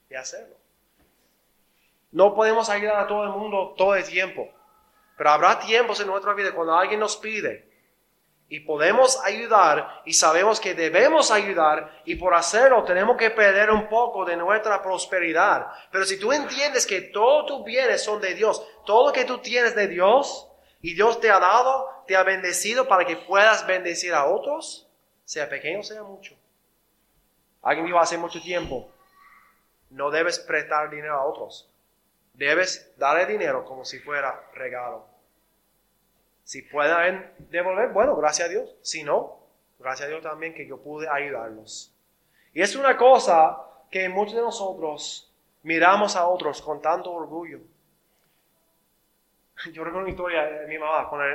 [0.10, 0.58] y hacerlo.
[2.12, 4.50] No podemos ayudar a todo el mundo todo el tiempo.
[5.16, 7.66] Pero habrá tiempos en nuestra vida cuando alguien nos pide
[8.50, 13.88] Y podemos ayudar y sabemos que debemos ayudar y por hacerlo tenemos que perder un
[13.88, 15.68] poco de nuestra prosperidad.
[15.90, 19.38] Pero si tú entiendes que todos tus bienes son de Dios, todo lo que tú
[19.38, 20.46] tienes de Dios
[20.82, 24.90] y Dios te ha dado, te ha bendecido para que puedas bendecir a otros,
[25.24, 26.39] sea pequeño, sea mucho.
[27.62, 28.90] Alguien dijo hace mucho tiempo,
[29.90, 31.70] no debes prestar dinero a otros.
[32.34, 35.06] Debes darle dinero como si fuera regalo.
[36.44, 38.76] Si pueden devolver, bueno, gracias a Dios.
[38.82, 39.40] Si no,
[39.78, 41.94] gracias a Dios también que yo pude ayudarlos.
[42.54, 43.58] Y es una cosa
[43.92, 45.32] que muchos de nosotros
[45.64, 47.60] miramos a otros con tanto orgullo.
[49.74, 51.26] Yo recuerdo una historia de mi mamá, cuando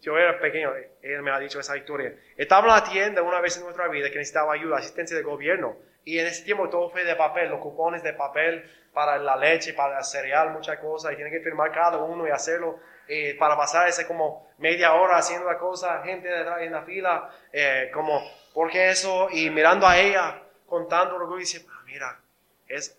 [0.00, 2.14] yo era pequeño, ella me ha dicho esa historia.
[2.36, 5.76] Estaba en la tienda una vez en nuestra vida que necesitaba ayuda, asistencia de gobierno.
[6.04, 8.64] Y en ese tiempo todo fue de papel, los cupones de papel
[8.94, 11.12] para la leche, para el cereal, muchas cosas.
[11.12, 15.18] Y tienen que firmar cada uno y hacerlo eh, para pasar ese como media hora
[15.18, 18.22] haciendo la cosa, gente en la fila, eh, como,
[18.54, 19.28] porque eso?
[19.30, 22.18] Y mirando a ella con tanto orgullo y dice, ah, mira,
[22.66, 22.97] es,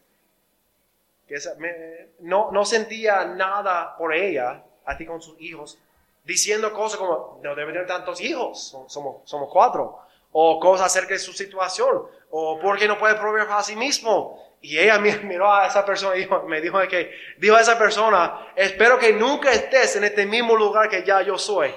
[2.19, 5.77] no, no sentía nada por ella, así con sus hijos,
[6.23, 9.99] diciendo cosas como, no debe tener tantos hijos, somos, somos cuatro,
[10.31, 14.49] o cosas acerca de su situación, o porque no puede proveer para sí mismo.
[14.61, 18.99] Y ella miró a esa persona y me dijo que, dijo a esa persona, espero
[18.99, 21.73] que nunca estés en este mismo lugar que ya yo soy.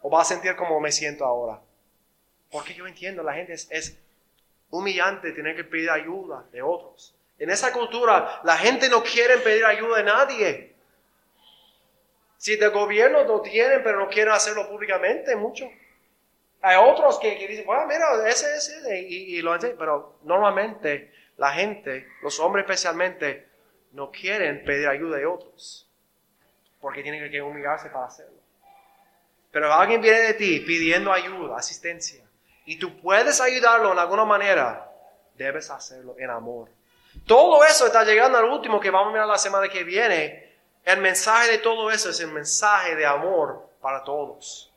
[0.00, 1.60] O va a sentir como me siento ahora.
[2.50, 3.98] Porque yo entiendo, la gente es, es
[4.70, 7.14] humillante tener que pedir ayuda de otros.
[7.38, 10.74] En esa cultura, la gente no quiere pedir ayuda de nadie.
[12.36, 15.68] Si del gobierno lo tienen, pero no quieren hacerlo públicamente, mucho.
[16.60, 21.52] Hay otros que, dicen, bueno, mira, ese, ese, y, y lo hacen, pero normalmente la
[21.52, 23.48] gente, los hombres especialmente,
[23.92, 25.88] no quieren pedir ayuda de otros,
[26.80, 28.38] porque tienen que humillarse para hacerlo.
[29.50, 32.24] Pero alguien viene de ti pidiendo ayuda, asistencia,
[32.66, 34.92] y tú puedes ayudarlo en alguna manera,
[35.34, 36.68] debes hacerlo en amor.
[37.26, 40.56] Todo eso está llegando al último que vamos a mirar la semana que viene.
[40.84, 44.72] El mensaje de todo eso es el mensaje de amor para todos.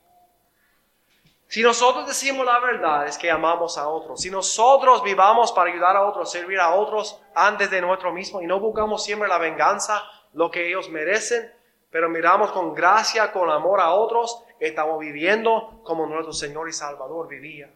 [1.48, 4.22] Si nosotros decimos la verdad es que amamos a otros.
[4.22, 8.46] Si nosotros vivamos para ayudar a otros, servir a otros antes de nuestro mismo y
[8.46, 11.52] no buscamos siempre la venganza, lo que ellos merecen,
[11.90, 17.28] pero miramos con gracia, con amor a otros, estamos viviendo como nuestro Señor y Salvador
[17.28, 17.70] vivía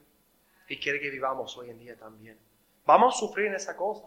[0.69, 2.39] y quiere que vivamos hoy en día también.
[2.87, 4.05] Vamos a sufrir en esa cosa.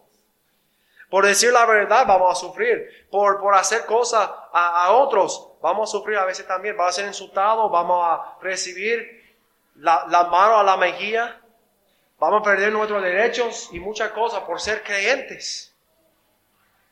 [1.09, 3.07] Por decir la verdad vamos a sufrir.
[3.09, 6.77] Por, por hacer cosas a, otros vamos a sufrir a veces también.
[6.77, 9.37] Vamos a ser insultados, vamos a recibir
[9.75, 11.41] la, la mano a la mejilla.
[12.19, 15.73] Vamos a perder nuestros derechos y muchas cosas por ser creyentes.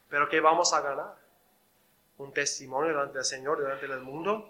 [0.09, 1.15] Pero ¿qué vamos a ganar?
[2.18, 4.49] Un testimonio delante del Señor, delante del mundo.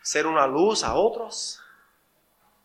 [0.00, 1.62] Ser una luz a otros.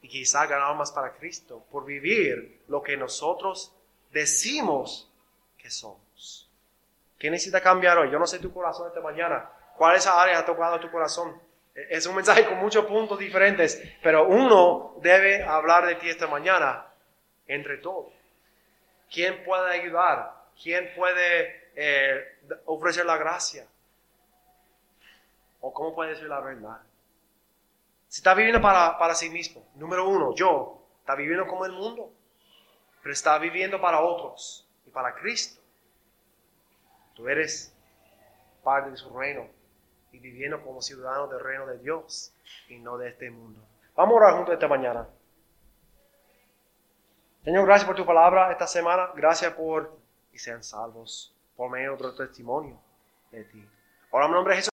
[0.02, 3.77] Y quizá ganar más para Cristo por vivir lo que nosotros
[4.12, 5.10] decimos
[5.58, 6.50] que somos.
[7.18, 8.12] ¿Qué necesita cambiar hoy?
[8.12, 9.50] Yo no sé tu corazón esta mañana.
[9.76, 11.40] ¿Cuál es esa área ha tocado tu corazón?
[11.74, 16.28] E-, es un mensaje con muchos puntos diferentes, pero uno debe hablar de ti esta
[16.28, 16.86] mañana
[17.48, 18.14] entre todos.
[19.12, 20.34] ¿Quién puede ayudar?
[20.62, 23.66] ¿Quién puede eh, ofrecer la gracia?
[25.62, 26.80] ¿O cómo puede decir la verdad?
[28.10, 32.12] Si está viviendo para, para sí mismo, número uno, yo, está viviendo como el mundo
[33.08, 35.62] pero está viviendo para otros y para Cristo.
[37.14, 37.74] Tú eres
[38.62, 39.48] parte de su reino
[40.12, 42.34] y viviendo como ciudadano del reino de Dios
[42.68, 43.62] y no de este mundo.
[43.96, 45.08] Vamos a orar juntos esta mañana.
[47.46, 49.12] Señor, gracias por tu palabra esta semana.
[49.16, 49.98] Gracias por
[50.34, 52.78] y sean salvos por medio de otro testimonio
[53.32, 53.66] de ti.
[54.12, 54.66] Ahora en nombre de Jesús.